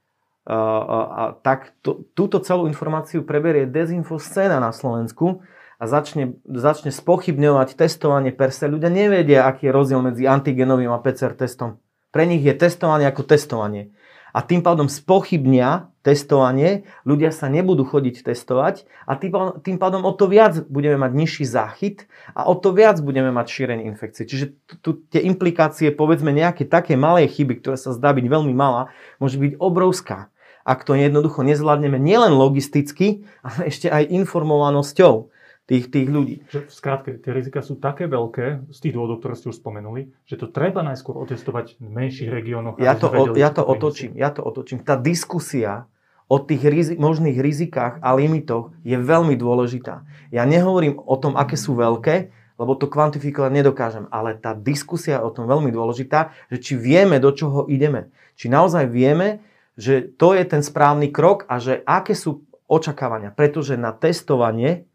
a, 0.46 1.38
tak 1.46 1.78
to, 1.86 2.10
túto 2.18 2.42
celú 2.42 2.66
informáciu 2.66 3.22
preberie 3.22 3.70
dezinfoscéna 3.70 4.58
na 4.58 4.74
Slovensku 4.74 5.46
a 5.78 5.84
začne, 5.86 6.38
začne 6.46 6.90
spochybňovať 6.90 7.78
testovanie 7.78 8.34
per 8.34 8.50
se. 8.50 8.66
Ľudia 8.66 8.90
nevedia, 8.90 9.46
aký 9.46 9.70
je 9.70 9.76
rozdiel 9.76 10.02
medzi 10.02 10.26
antigenovým 10.26 10.90
a 10.90 11.02
PCR 11.02 11.38
testom. 11.38 11.78
Pre 12.10 12.24
nich 12.26 12.42
je 12.42 12.58
testovanie 12.58 13.06
ako 13.06 13.24
testovanie. 13.24 13.94
A 14.32 14.40
tým 14.40 14.64
pádom 14.64 14.88
spochybnia 14.88 15.92
testovanie, 16.02 16.90
ľudia 17.06 17.30
sa 17.30 17.46
nebudú 17.52 17.86
chodiť 17.86 18.26
testovať 18.26 18.90
a 19.06 19.14
tým 19.62 19.78
pádom 19.78 20.02
o 20.02 20.12
to 20.16 20.26
viac 20.26 20.66
budeme 20.66 20.98
mať 20.98 21.12
nižší 21.14 21.46
záchyt 21.46 22.10
a 22.34 22.50
o 22.50 22.58
to 22.58 22.74
viac 22.74 22.98
budeme 23.04 23.30
mať 23.30 23.46
šírenie 23.52 23.86
infekcie. 23.86 24.26
Čiže 24.26 24.58
tu 24.82 24.98
tie 25.14 25.22
implikácie, 25.22 25.94
povedzme 25.94 26.34
nejaké 26.34 26.66
také 26.66 26.98
malé 26.98 27.30
chyby, 27.30 27.62
ktoré 27.62 27.78
sa 27.78 27.94
zdá 27.94 28.16
byť 28.18 28.26
veľmi 28.26 28.56
malá, 28.56 28.90
môže 29.22 29.38
byť 29.38 29.62
obrovská. 29.62 30.34
Ak 30.62 30.86
to 30.86 30.94
jednoducho 30.94 31.42
nezvládneme 31.42 31.98
nielen 31.98 32.34
logisticky, 32.38 33.26
ale 33.42 33.74
ešte 33.74 33.90
aj 33.90 34.14
informovanosťou 34.14 35.34
tých, 35.70 35.88
tých 35.88 36.08
ľudí. 36.10 36.36
Že 36.52 36.68
v 36.68 36.74
skrátke, 36.74 37.10
tie 37.22 37.32
rizika 37.32 37.64
sú 37.64 37.78
také 37.78 38.10
veľké, 38.10 38.72
z 38.74 38.78
tých 38.82 38.94
dôvodov, 38.94 39.24
ktoré 39.24 39.34
ste 39.40 39.52
už 39.54 39.58
spomenuli, 39.62 40.12
že 40.28 40.36
to 40.36 40.52
treba 40.52 40.84
najskôr 40.84 41.16
otestovať 41.22 41.80
v 41.80 41.90
menších 41.90 42.30
regiónoch. 42.30 42.82
Ja 42.82 42.98
to, 42.98 43.08
vedeli, 43.08 43.40
ja 43.40 43.52
to 43.54 43.64
otočím, 43.64 44.12
ja 44.18 44.30
to 44.34 44.42
otočím. 44.44 44.84
Tá 44.84 45.00
diskusia 45.00 45.88
o 46.32 46.40
tých 46.40 46.64
rizi- 46.64 46.98
možných 47.00 47.40
rizikách 47.40 48.00
a 48.00 48.16
limitoch 48.16 48.72
je 48.88 48.96
veľmi 48.96 49.36
dôležitá. 49.36 50.08
Ja 50.32 50.48
nehovorím 50.48 50.96
o 50.96 51.16
tom, 51.20 51.36
aké 51.36 51.60
sú 51.60 51.76
veľké, 51.76 52.32
lebo 52.56 52.78
to 52.78 52.86
kvantifikovať 52.86 53.52
nedokážem, 53.52 54.06
ale 54.14 54.38
tá 54.38 54.54
diskusia 54.54 55.18
je 55.18 55.26
o 55.26 55.34
tom 55.34 55.50
veľmi 55.50 55.74
dôležitá, 55.74 56.32
že 56.54 56.62
či 56.62 56.74
vieme, 56.78 57.18
do 57.18 57.34
čoho 57.34 57.66
ideme. 57.66 58.14
Či 58.38 58.54
naozaj 58.54 58.86
vieme, 58.88 59.42
že 59.76 60.06
to 60.08 60.38
je 60.38 60.44
ten 60.46 60.62
správny 60.62 61.10
krok 61.10 61.50
a 61.50 61.58
že 61.58 61.82
aké 61.84 62.14
sú 62.14 62.46
očakávania. 62.70 63.34
Pretože 63.34 63.76
na 63.76 63.92
testovanie 63.92 64.86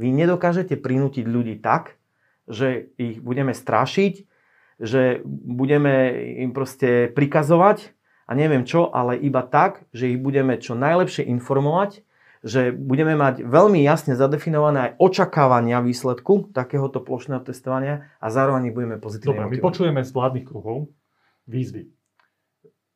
vy 0.00 0.08
nedokážete 0.16 0.80
prinútiť 0.80 1.28
ľudí 1.28 1.60
tak, 1.60 2.00
že 2.48 2.88
ich 2.96 3.20
budeme 3.20 3.52
strašiť, 3.52 4.14
že 4.80 5.20
budeme 5.28 6.16
im 6.40 6.56
proste 6.56 7.12
prikazovať 7.12 7.92
a 8.24 8.32
neviem 8.32 8.64
čo, 8.64 8.88
ale 8.88 9.20
iba 9.20 9.44
tak, 9.44 9.84
že 9.92 10.08
ich 10.08 10.18
budeme 10.18 10.56
čo 10.56 10.72
najlepšie 10.72 11.28
informovať, 11.28 12.00
že 12.40 12.72
budeme 12.72 13.12
mať 13.12 13.44
veľmi 13.44 13.84
jasne 13.84 14.16
zadefinované 14.16 14.78
aj 14.80 14.92
očakávania 14.96 15.84
výsledku 15.84 16.48
takéhoto 16.56 17.04
plošného 17.04 17.44
testovania 17.44 18.08
a 18.16 18.32
zároveň 18.32 18.72
ich 18.72 18.74
budeme 18.74 18.96
pozitívne 18.96 19.44
Dobre, 19.44 19.52
my 19.52 19.58
počujeme 19.60 20.00
z 20.00 20.10
vládnych 20.16 20.48
kruhov 20.48 20.88
výzvy. 21.44 21.92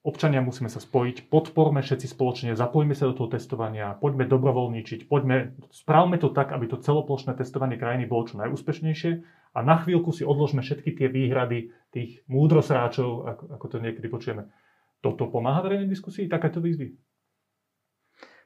Občania 0.05 0.45
musíme 0.45 0.69
sa 0.69 0.85
spojiť, 0.85 1.33
podporme 1.33 1.81
všetci 1.81 2.12
spoločne, 2.12 2.53
zapojme 2.53 2.93
sa 2.93 3.09
do 3.09 3.17
toho 3.17 3.33
testovania, 3.33 3.97
poďme 3.97 4.29
dobrovoľničiť, 4.29 5.09
poďme, 5.09 5.57
správme 5.73 6.21
to 6.21 6.29
tak, 6.29 6.53
aby 6.53 6.69
to 6.69 6.77
celoplošné 6.77 7.33
testovanie 7.33 7.81
krajiny 7.81 8.05
bolo 8.05 8.29
čo 8.29 8.37
najúspešnejšie 8.37 9.12
a 9.57 9.59
na 9.64 9.81
chvíľku 9.81 10.12
si 10.12 10.21
odložme 10.29 10.61
všetky 10.61 10.93
tie 10.93 11.09
výhrady 11.09 11.73
tých 11.88 12.21
múdrosráčov, 12.29 13.25
ako, 13.25 13.45
ako 13.57 13.67
to 13.73 13.77
niekedy 13.81 14.07
počujeme. 14.12 14.53
Toto 15.01 15.33
pomáha 15.33 15.64
verejnej 15.64 15.88
diskusii, 15.88 16.29
takéto 16.29 16.61
výzvy? 16.61 16.93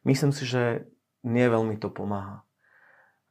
Myslím 0.06 0.30
si, 0.30 0.46
že 0.46 0.86
nie 1.26 1.46
veľmi 1.50 1.74
to 1.82 1.90
pomáha. 1.90 2.46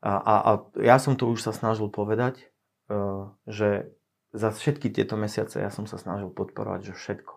A, 0.03 0.19
a, 0.19 0.35
a 0.43 0.51
ja 0.83 0.99
som 0.99 1.15
to 1.15 1.31
už 1.31 1.47
sa 1.47 1.55
snažil 1.55 1.87
povedať, 1.87 2.51
uh, 2.91 3.31
že 3.47 3.87
za 4.35 4.51
všetky 4.51 4.91
tieto 4.91 5.15
mesiace 5.15 5.63
ja 5.63 5.71
som 5.71 5.87
sa 5.87 5.95
snažil 5.95 6.27
podporovať, 6.27 6.91
že 6.91 6.93
všetko 6.93 7.36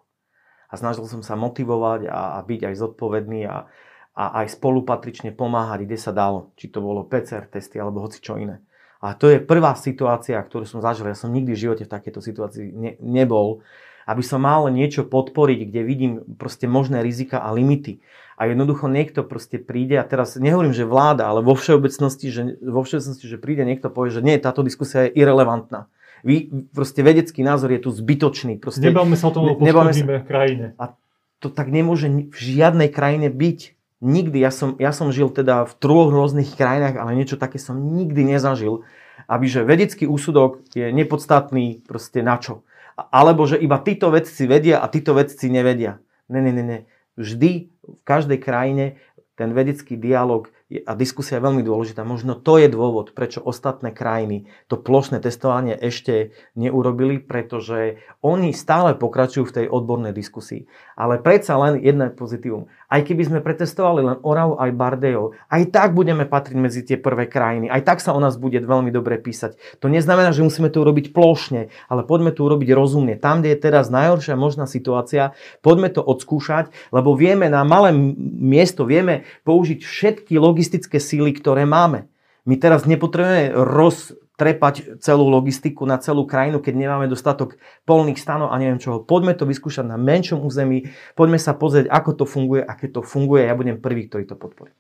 a 0.70 0.74
snažil 0.78 1.04
som 1.11 1.20
sa 1.26 1.35
motivovať 1.35 2.06
a, 2.06 2.38
a 2.38 2.46
byť 2.46 2.61
aj 2.70 2.74
zodpovedný 2.78 3.42
a, 3.50 3.66
a 4.14 4.24
aj 4.42 4.54
spolupatrične 4.54 5.35
pomáhať, 5.35 5.85
kde 5.85 5.98
sa 5.98 6.14
dalo. 6.14 6.54
Či 6.54 6.70
to 6.70 6.78
bolo 6.78 7.02
PCR 7.02 7.50
testy 7.50 7.83
alebo 7.83 8.06
hoci 8.06 8.22
čo 8.22 8.38
iné. 8.38 8.62
A 9.02 9.16
to 9.16 9.33
je 9.33 9.42
prvá 9.42 9.74
situácia, 9.74 10.37
ktorú 10.37 10.68
som 10.68 10.85
zažil. 10.85 11.09
Ja 11.09 11.16
som 11.16 11.33
nikdy 11.33 11.56
v 11.56 11.62
živote 11.68 11.85
v 11.88 11.92
takejto 11.92 12.20
situácii 12.20 12.64
ne, 12.70 12.92
nebol. 13.00 13.66
Aby 14.04 14.22
som 14.24 14.42
mal 14.42 14.68
niečo 14.68 15.06
podporiť, 15.06 15.70
kde 15.70 15.80
vidím 15.87 16.12
proste 16.37 16.68
možné 16.68 17.00
rizika 17.00 17.40
a 17.40 17.50
limity. 17.54 18.02
A 18.40 18.48
jednoducho 18.48 18.88
niekto 18.88 19.24
proste 19.24 19.61
príde, 19.61 20.00
a 20.00 20.04
teraz 20.04 20.37
nehovorím, 20.40 20.72
že 20.72 20.88
vláda, 20.88 21.28
ale 21.28 21.44
vo 21.44 21.52
všeobecnosti, 21.52 22.26
že, 22.33 22.42
vo 22.64 22.80
všeobecnosti, 22.80 23.28
že 23.28 23.37
príde 23.37 23.68
niekto 23.68 23.92
povie, 23.92 24.12
že 24.12 24.24
nie, 24.24 24.40
táto 24.40 24.64
diskusia 24.64 25.09
je 25.09 25.20
irrelevantná 25.20 25.92
vy, 26.22 26.68
proste 26.72 27.00
vedecký 27.00 27.40
názor 27.44 27.72
je 27.72 27.80
tu 27.83 27.90
zbytočný. 27.90 28.61
Proste, 28.61 28.85
nebavme 28.85 29.16
sa 29.16 29.28
o 29.28 29.33
tom, 29.33 29.48
lebo 29.48 29.61
poškodíme 29.61 30.24
krajine. 30.24 30.66
A 30.76 30.94
to 31.40 31.48
tak 31.48 31.72
nemôže 31.72 32.06
v 32.09 32.37
žiadnej 32.37 32.92
krajine 32.92 33.33
byť. 33.33 33.76
Nikdy, 34.00 34.40
ja 34.40 34.48
som, 34.48 34.80
ja 34.80 34.96
som 34.96 35.12
žil 35.12 35.28
teda 35.28 35.68
v 35.68 35.72
troch 35.76 36.09
rôznych 36.09 36.56
krajinách, 36.56 36.96
ale 36.96 37.12
niečo 37.12 37.37
také 37.37 37.61
som 37.61 37.76
nikdy 37.76 38.33
nezažil, 38.37 38.85
aby 39.28 39.44
že 39.44 39.61
vedecký 39.61 40.09
úsudok 40.09 40.64
je 40.72 40.88
nepodstatný 40.88 41.85
proste 41.85 42.24
na 42.24 42.40
čo. 42.40 42.64
Alebo 42.96 43.44
že 43.44 43.61
iba 43.61 43.76
títo 43.80 44.09
vedci 44.09 44.48
vedia 44.48 44.80
a 44.80 44.88
títo 44.88 45.12
vedci 45.12 45.52
nevedia. 45.52 46.00
Ne, 46.33 46.40
ne, 46.40 46.52
ne, 46.52 46.64
ne. 46.64 46.78
Vždy 47.20 47.68
v 47.68 48.02
každej 48.04 48.40
krajine 48.40 48.96
ten 49.37 49.52
vedecký 49.52 49.96
dialog 49.96 50.48
a 50.70 50.94
diskusia 50.94 51.42
je 51.42 51.46
veľmi 51.50 51.66
dôležitá. 51.66 52.06
Možno 52.06 52.38
to 52.38 52.54
je 52.54 52.70
dôvod, 52.70 53.11
prečo 53.11 53.42
ostatné 53.42 53.90
krajiny 53.90 54.46
to 54.70 54.78
plošné 54.78 55.18
testovanie 55.18 55.74
ešte 55.74 56.30
neurobili, 56.54 57.18
pretože 57.18 57.98
oni 58.22 58.54
stále 58.54 58.94
pokračujú 58.94 59.50
v 59.50 59.54
tej 59.62 59.66
odbornej 59.66 60.14
diskusii. 60.14 60.70
Ale 60.94 61.18
predsa 61.18 61.59
len 61.59 61.83
jedno 61.83 62.06
pozitívum. 62.14 62.70
Aj 62.87 63.02
keby 63.02 63.22
sme 63.26 63.40
pretestovali 63.42 64.02
len 64.02 64.18
Oravu 64.22 64.59
aj 64.62 64.70
Bardejov, 64.74 65.35
aj 65.50 65.74
tak 65.74 65.90
budeme 65.94 66.26
patriť 66.26 66.56
medzi 66.59 66.87
tie 66.87 66.98
prvé 66.98 67.26
krajiny. 67.26 67.66
Aj 67.66 67.83
tak 67.83 67.98
sa 67.98 68.14
o 68.14 68.20
nás 68.22 68.38
bude 68.38 68.62
veľmi 68.62 68.94
dobre 68.94 69.18
písať. 69.18 69.83
To 69.83 69.90
neznamená, 69.90 70.30
že 70.30 70.46
musíme 70.46 70.70
to 70.70 70.87
urobiť 70.87 71.11
plošne, 71.11 71.70
ale 71.90 72.06
poďme 72.06 72.30
to 72.30 72.46
urobiť 72.46 72.70
rozumne. 72.70 73.18
Tam, 73.18 73.42
kde 73.42 73.54
je 73.54 73.62
teraz 73.62 73.90
najhoršia 73.90 74.38
možná 74.38 74.70
situácia, 74.70 75.35
poďme 75.66 75.90
to 75.90 76.02
odskúšať, 76.02 76.70
lebo 76.94 77.14
vieme 77.18 77.50
na 77.50 77.66
malé 77.66 77.90
miesto, 78.38 78.87
vieme 78.87 79.26
použiť 79.42 79.83
všetky 79.83 80.38
logické 80.38 80.60
logistické 80.61 81.01
síly, 81.01 81.33
ktoré 81.33 81.64
máme. 81.64 82.12
My 82.44 82.61
teraz 82.61 82.85
nepotrebujeme 82.85 83.57
roztrepať 83.57 85.01
celú 85.01 85.33
logistiku 85.33 85.88
na 85.88 85.96
celú 85.96 86.29
krajinu, 86.29 86.61
keď 86.61 86.77
nemáme 86.77 87.09
dostatok 87.09 87.57
polných 87.88 88.20
stanov 88.20 88.53
a 88.53 88.61
neviem 88.61 88.77
čoho. 88.77 89.01
Poďme 89.01 89.33
to 89.33 89.49
vyskúšať 89.49 89.88
na 89.88 89.96
menšom 89.96 90.44
území, 90.44 90.92
poďme 91.16 91.40
sa 91.40 91.57
pozrieť, 91.57 91.88
ako 91.88 92.11
to 92.12 92.25
funguje, 92.29 92.61
aké 92.61 92.92
to 92.92 93.01
funguje. 93.01 93.49
Ja 93.49 93.57
budem 93.57 93.81
prvý, 93.81 94.12
ktorý 94.12 94.29
to 94.29 94.37
podporí. 94.37 94.77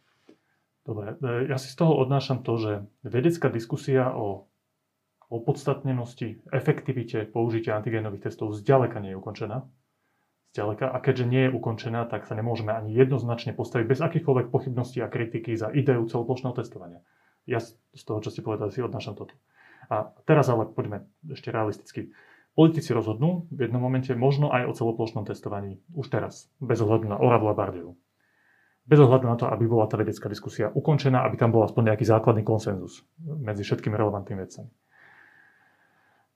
Dobre, 0.84 1.16
e, 1.16 1.48
ja 1.48 1.56
si 1.56 1.72
z 1.72 1.80
toho 1.80 1.96
odnášam 1.96 2.44
to, 2.44 2.60
že 2.60 2.72
vedecká 3.00 3.48
diskusia 3.48 4.12
o 4.12 4.52
opodstatnenosti, 5.32 6.44
efektivite 6.52 7.24
použitia 7.24 7.80
antigénových 7.80 8.28
testov 8.28 8.52
zďaleka 8.52 9.00
nie 9.00 9.16
je 9.16 9.20
ukončená 9.20 9.64
zďaleka. 10.52 10.90
A 10.90 10.98
keďže 10.98 11.24
nie 11.30 11.42
je 11.46 11.54
ukončená, 11.54 12.06
tak 12.10 12.26
sa 12.26 12.34
nemôžeme 12.34 12.74
ani 12.74 12.90
jednoznačne 12.90 13.54
postaviť 13.54 13.86
bez 13.86 14.00
akýchkoľvek 14.02 14.50
pochybností 14.50 14.98
a 15.02 15.10
kritiky 15.10 15.54
za 15.54 15.70
ideu 15.70 16.02
celoplošného 16.06 16.54
testovania. 16.58 17.00
Ja 17.46 17.62
z 17.62 18.02
toho, 18.02 18.20
čo 18.20 18.30
ste 18.30 18.44
povedali, 18.44 18.70
si 18.74 18.82
odnášam 18.82 19.16
toto. 19.16 19.34
A 19.88 20.12
teraz 20.28 20.46
ale 20.50 20.68
poďme 20.68 21.08
ešte 21.26 21.50
realisticky. 21.50 22.12
Politici 22.58 22.90
rozhodnú 22.90 23.46
v 23.48 23.70
jednom 23.70 23.80
momente 23.80 24.10
možno 24.12 24.50
aj 24.50 24.66
o 24.68 24.76
celoplošnom 24.76 25.24
testovaní 25.24 25.80
už 25.94 26.10
teraz, 26.10 26.50
bez 26.58 26.82
ohľadu 26.82 27.06
na 27.06 27.16
Oravu 27.16 27.48
a 27.48 27.54
Bardejov. 27.54 27.94
Bez 28.90 28.98
ohľadu 28.98 29.26
na 29.30 29.38
to, 29.38 29.46
aby 29.46 29.70
bola 29.70 29.86
tá 29.86 29.94
vedecká 29.94 30.26
diskusia 30.26 30.66
ukončená, 30.74 31.22
aby 31.22 31.38
tam 31.38 31.54
bol 31.54 31.62
aspoň 31.62 31.94
nejaký 31.94 32.04
základný 32.10 32.42
konsenzus 32.42 33.06
medzi 33.22 33.62
všetkými 33.62 33.94
relevantnými 33.94 34.42
vecami. 34.42 34.70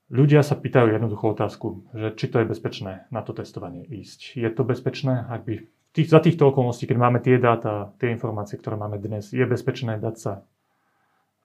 Ľudia 0.05 0.45
sa 0.45 0.53
pýtajú 0.53 0.93
jednoduchú 0.93 1.33
otázku, 1.33 1.89
že 1.89 2.13
či 2.13 2.29
to 2.29 2.37
je 2.37 2.45
bezpečné 2.45 3.09
na 3.09 3.25
to 3.25 3.33
testovanie 3.33 3.81
ísť. 3.89 4.37
Je 4.37 4.49
to 4.53 4.61
bezpečné, 4.61 5.25
ak 5.25 5.41
by 5.49 5.53
tých, 5.97 6.13
za 6.13 6.21
týchto 6.21 6.53
okolností, 6.53 6.85
keď 6.85 6.97
máme 7.01 7.17
tie 7.25 7.41
dáta, 7.41 7.89
tie 7.97 8.13
informácie, 8.13 8.61
ktoré 8.61 8.77
máme 8.77 9.01
dnes, 9.01 9.33
je 9.33 9.41
bezpečné 9.41 9.97
dať 9.97 10.15
sa 10.21 10.33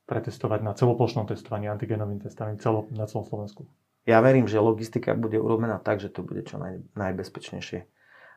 pretestovať 0.05 0.61
na 0.61 0.77
celoplošnom 0.77 1.25
testovaní, 1.25 1.73
antigenovým 1.73 2.20
testovaním 2.20 2.61
celo, 2.61 2.85
na 2.92 3.09
celom 3.09 3.25
Slovensku? 3.25 3.64
Ja 4.05 4.20
verím, 4.20 4.44
že 4.44 4.61
logistika 4.61 5.16
bude 5.16 5.40
urobená 5.40 5.81
tak, 5.81 6.05
že 6.05 6.12
to 6.12 6.20
bude 6.20 6.44
čo 6.44 6.61
naj, 6.61 6.85
najbezpečnejšie. 6.99 7.88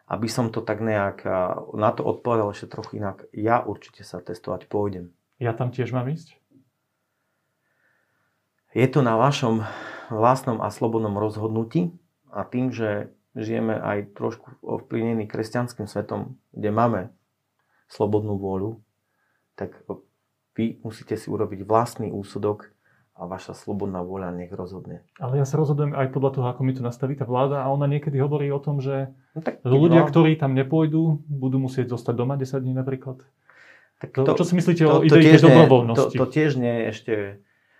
Aby 0.08 0.28
som 0.32 0.56
to 0.56 0.64
tak 0.64 0.80
nejak 0.80 1.28
na 1.76 1.90
to 1.92 2.04
odpovedal 2.04 2.52
ešte 2.56 2.72
trochu 2.72 3.04
inak, 3.04 3.28
ja 3.36 3.60
určite 3.60 4.08
sa 4.08 4.24
testovať 4.24 4.72
pôjdem. 4.72 5.12
Ja 5.36 5.52
tam 5.52 5.76
tiež 5.76 5.92
mám 5.92 6.08
ísť? 6.08 6.40
Je 8.74 8.88
to 8.90 9.06
na 9.06 9.16
vašom 9.16 9.66
vlastnom 10.18 10.62
a 10.62 10.70
slobodnom 10.70 11.18
rozhodnutí 11.18 11.94
a 12.30 12.46
tým, 12.46 12.74
že 12.74 13.14
žijeme 13.34 13.78
aj 13.78 14.14
trošku 14.14 14.62
ovplyvnený 14.62 15.26
kresťanským 15.26 15.90
svetom, 15.90 16.38
kde 16.54 16.70
máme 16.70 17.02
slobodnú 17.90 18.38
vôľu, 18.38 18.82
tak 19.58 19.86
vy 20.54 20.82
musíte 20.86 21.18
si 21.18 21.30
urobiť 21.30 21.66
vlastný 21.66 22.14
úsudok 22.14 22.74
a 23.14 23.30
vaša 23.30 23.54
slobodná 23.54 24.02
vôľa 24.02 24.34
nech 24.34 24.50
rozhodne. 24.50 25.06
Ale 25.22 25.38
ja 25.38 25.46
sa 25.46 25.62
rozhodujem 25.62 25.94
aj 25.94 26.10
podľa 26.10 26.32
toho, 26.34 26.46
ako 26.50 26.62
mi 26.66 26.74
to 26.74 26.82
nastaví 26.82 27.14
tá 27.14 27.30
vláda 27.30 27.62
a 27.62 27.70
ona 27.70 27.86
niekedy 27.86 28.18
hovorí 28.18 28.50
o 28.50 28.58
tom, 28.58 28.82
že 28.82 29.14
no 29.38 29.42
tak, 29.46 29.62
ľudia, 29.62 30.02
no. 30.02 30.10
ktorí 30.10 30.34
tam 30.34 30.58
nepôjdu, 30.58 31.22
budú 31.30 31.62
musieť 31.62 31.94
zostať 31.94 32.14
doma 32.18 32.42
10 32.42 32.58
dní 32.58 32.74
napríklad. 32.74 33.22
Tak 34.02 34.18
to, 34.18 34.34
čo 34.34 34.46
si 34.50 34.54
myslíte 34.58 34.84
to, 34.84 34.90
o 34.90 34.98
idei 35.06 35.38
dobrovoľnosti? 35.38 36.18
To, 36.18 36.26
to 36.26 36.34
tiež 36.34 36.58
nie 36.58 36.74
je 36.74 36.84
ešte 36.90 37.14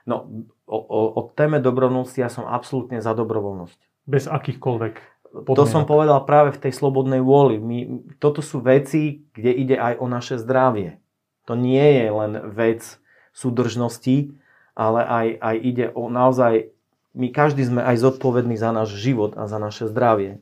No, 0.04 0.28
o, 0.68 0.78
o, 0.78 1.00
o 1.16 1.22
téme 1.32 1.64
dobrovoľnosti 1.64 2.20
ja 2.20 2.28
som 2.28 2.44
absolútne 2.44 3.00
za 3.00 3.16
dobrovoľnosť. 3.16 3.80
Bez 4.04 4.28
akýchkoľvek 4.28 4.96
podmienok. 5.34 5.58
To 5.58 5.66
som 5.66 5.84
povedal 5.88 6.22
práve 6.28 6.54
v 6.54 6.62
tej 6.70 6.74
slobodnej 6.76 7.24
vôli. 7.24 7.58
My, 7.58 7.78
toto 8.20 8.44
sú 8.44 8.62
veci, 8.62 9.26
kde 9.34 9.52
ide 9.56 9.76
aj 9.80 9.98
o 9.98 10.06
naše 10.06 10.36
zdravie. 10.38 11.02
To 11.50 11.58
nie 11.58 11.84
je 11.84 12.08
len 12.12 12.34
vec 12.52 13.02
súdržnosti, 13.34 14.36
ale 14.78 15.02
aj, 15.02 15.28
aj 15.42 15.56
ide 15.60 15.86
o 15.92 16.08
naozaj, 16.08 16.70
my 17.18 17.28
každý 17.34 17.66
sme 17.66 17.82
aj 17.82 17.98
zodpovední 18.00 18.56
za 18.58 18.70
náš 18.70 18.94
život 18.98 19.34
a 19.34 19.50
za 19.50 19.58
naše 19.58 19.90
zdravie. 19.90 20.40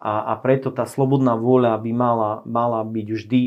A, 0.00 0.32
a 0.32 0.34
preto 0.40 0.72
tá 0.72 0.88
slobodná 0.88 1.36
vôľa 1.36 1.76
by 1.76 1.92
mala, 1.92 2.30
mala 2.48 2.80
byť 2.88 3.06
vždy 3.12 3.42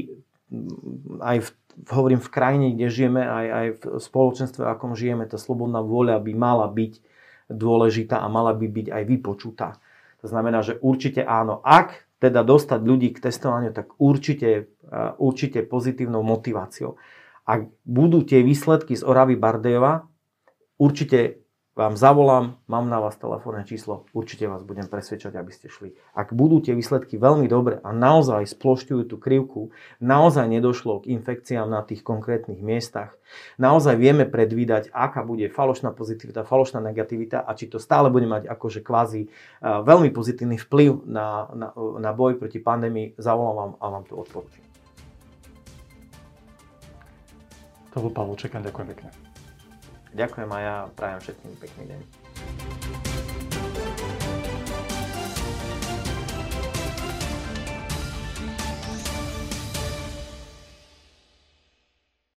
aj 1.18 1.38
v 1.42 1.50
hovorím 1.90 2.22
v 2.22 2.34
krajine, 2.34 2.68
kde 2.74 2.88
žijeme, 2.90 3.22
aj, 3.22 3.48
aj 3.50 3.68
v 3.78 3.82
spoločenstve, 4.00 4.62
akom 4.66 4.94
žijeme, 4.94 5.26
tá 5.26 5.38
slobodná 5.38 5.82
vôľa 5.82 6.22
by 6.22 6.34
mala 6.34 6.68
byť 6.70 6.94
dôležitá 7.52 8.24
a 8.24 8.28
mala 8.32 8.56
by 8.56 8.66
byť 8.66 8.88
aj 8.90 9.04
vypočutá. 9.04 9.70
To 10.24 10.32
znamená, 10.32 10.64
že 10.64 10.80
určite 10.80 11.20
áno. 11.28 11.60
Ak 11.62 12.08
teda 12.24 12.48
dostať 12.48 12.80
ľudí 12.80 13.12
k 13.12 13.20
testovaniu, 13.20 13.76
tak 13.76 14.00
určite, 14.00 14.72
určite 15.20 15.60
pozitívnou 15.68 16.24
motiváciou. 16.24 16.96
Ak 17.44 17.68
budú 17.84 18.24
tie 18.24 18.40
výsledky 18.40 18.96
z 18.96 19.04
Oravy 19.04 19.36
Bardejova, 19.36 20.08
určite 20.80 21.43
vám 21.74 21.98
zavolám, 21.98 22.62
mám 22.70 22.86
na 22.86 23.02
vás 23.02 23.18
telefónne 23.18 23.66
číslo, 23.66 24.06
určite 24.14 24.46
vás 24.46 24.62
budem 24.62 24.86
presvedčať, 24.86 25.34
aby 25.34 25.50
ste 25.50 25.74
šli. 25.74 25.98
Ak 26.14 26.30
budú 26.30 26.62
tie 26.62 26.78
výsledky 26.78 27.18
veľmi 27.18 27.50
dobre 27.50 27.82
a 27.82 27.90
naozaj 27.90 28.46
splošťujú 28.54 29.10
tú 29.10 29.18
krivku, 29.18 29.74
naozaj 29.98 30.46
nedošlo 30.46 31.02
k 31.02 31.18
infekciám 31.18 31.66
na 31.66 31.82
tých 31.82 32.06
konkrétnych 32.06 32.62
miestach, 32.62 33.18
naozaj 33.58 33.98
vieme 33.98 34.30
predvídať, 34.30 34.94
aká 34.94 35.26
bude 35.26 35.50
falošná 35.50 35.90
pozitivita, 35.98 36.46
falošná 36.46 36.78
negativita 36.78 37.42
a 37.42 37.58
či 37.58 37.66
to 37.66 37.82
stále 37.82 38.14
bude 38.14 38.30
mať 38.30 38.46
akože 38.46 38.86
kvázi 38.86 39.34
veľmi 39.66 40.14
pozitívny 40.14 40.62
vplyv 40.62 41.10
na, 41.10 41.50
na, 41.58 41.68
na 41.98 42.12
boj 42.14 42.38
proti 42.38 42.62
pandémii, 42.62 43.18
zavolám 43.18 43.58
vám 43.58 43.72
a 43.82 43.86
vám 43.90 44.04
to 44.06 44.14
odporúčam. 44.14 44.62
To 47.98 48.02
bol 48.02 48.14
Pavel 48.14 48.38
Čekan, 48.38 48.66
ďakujem 48.66 48.90
pekne. 48.94 49.23
Ďakujem 50.14 50.50
a 50.54 50.60
ja 50.62 50.76
prajem 50.94 51.20
všetkým 51.26 51.52
pekný 51.58 51.84
deň. 51.90 52.02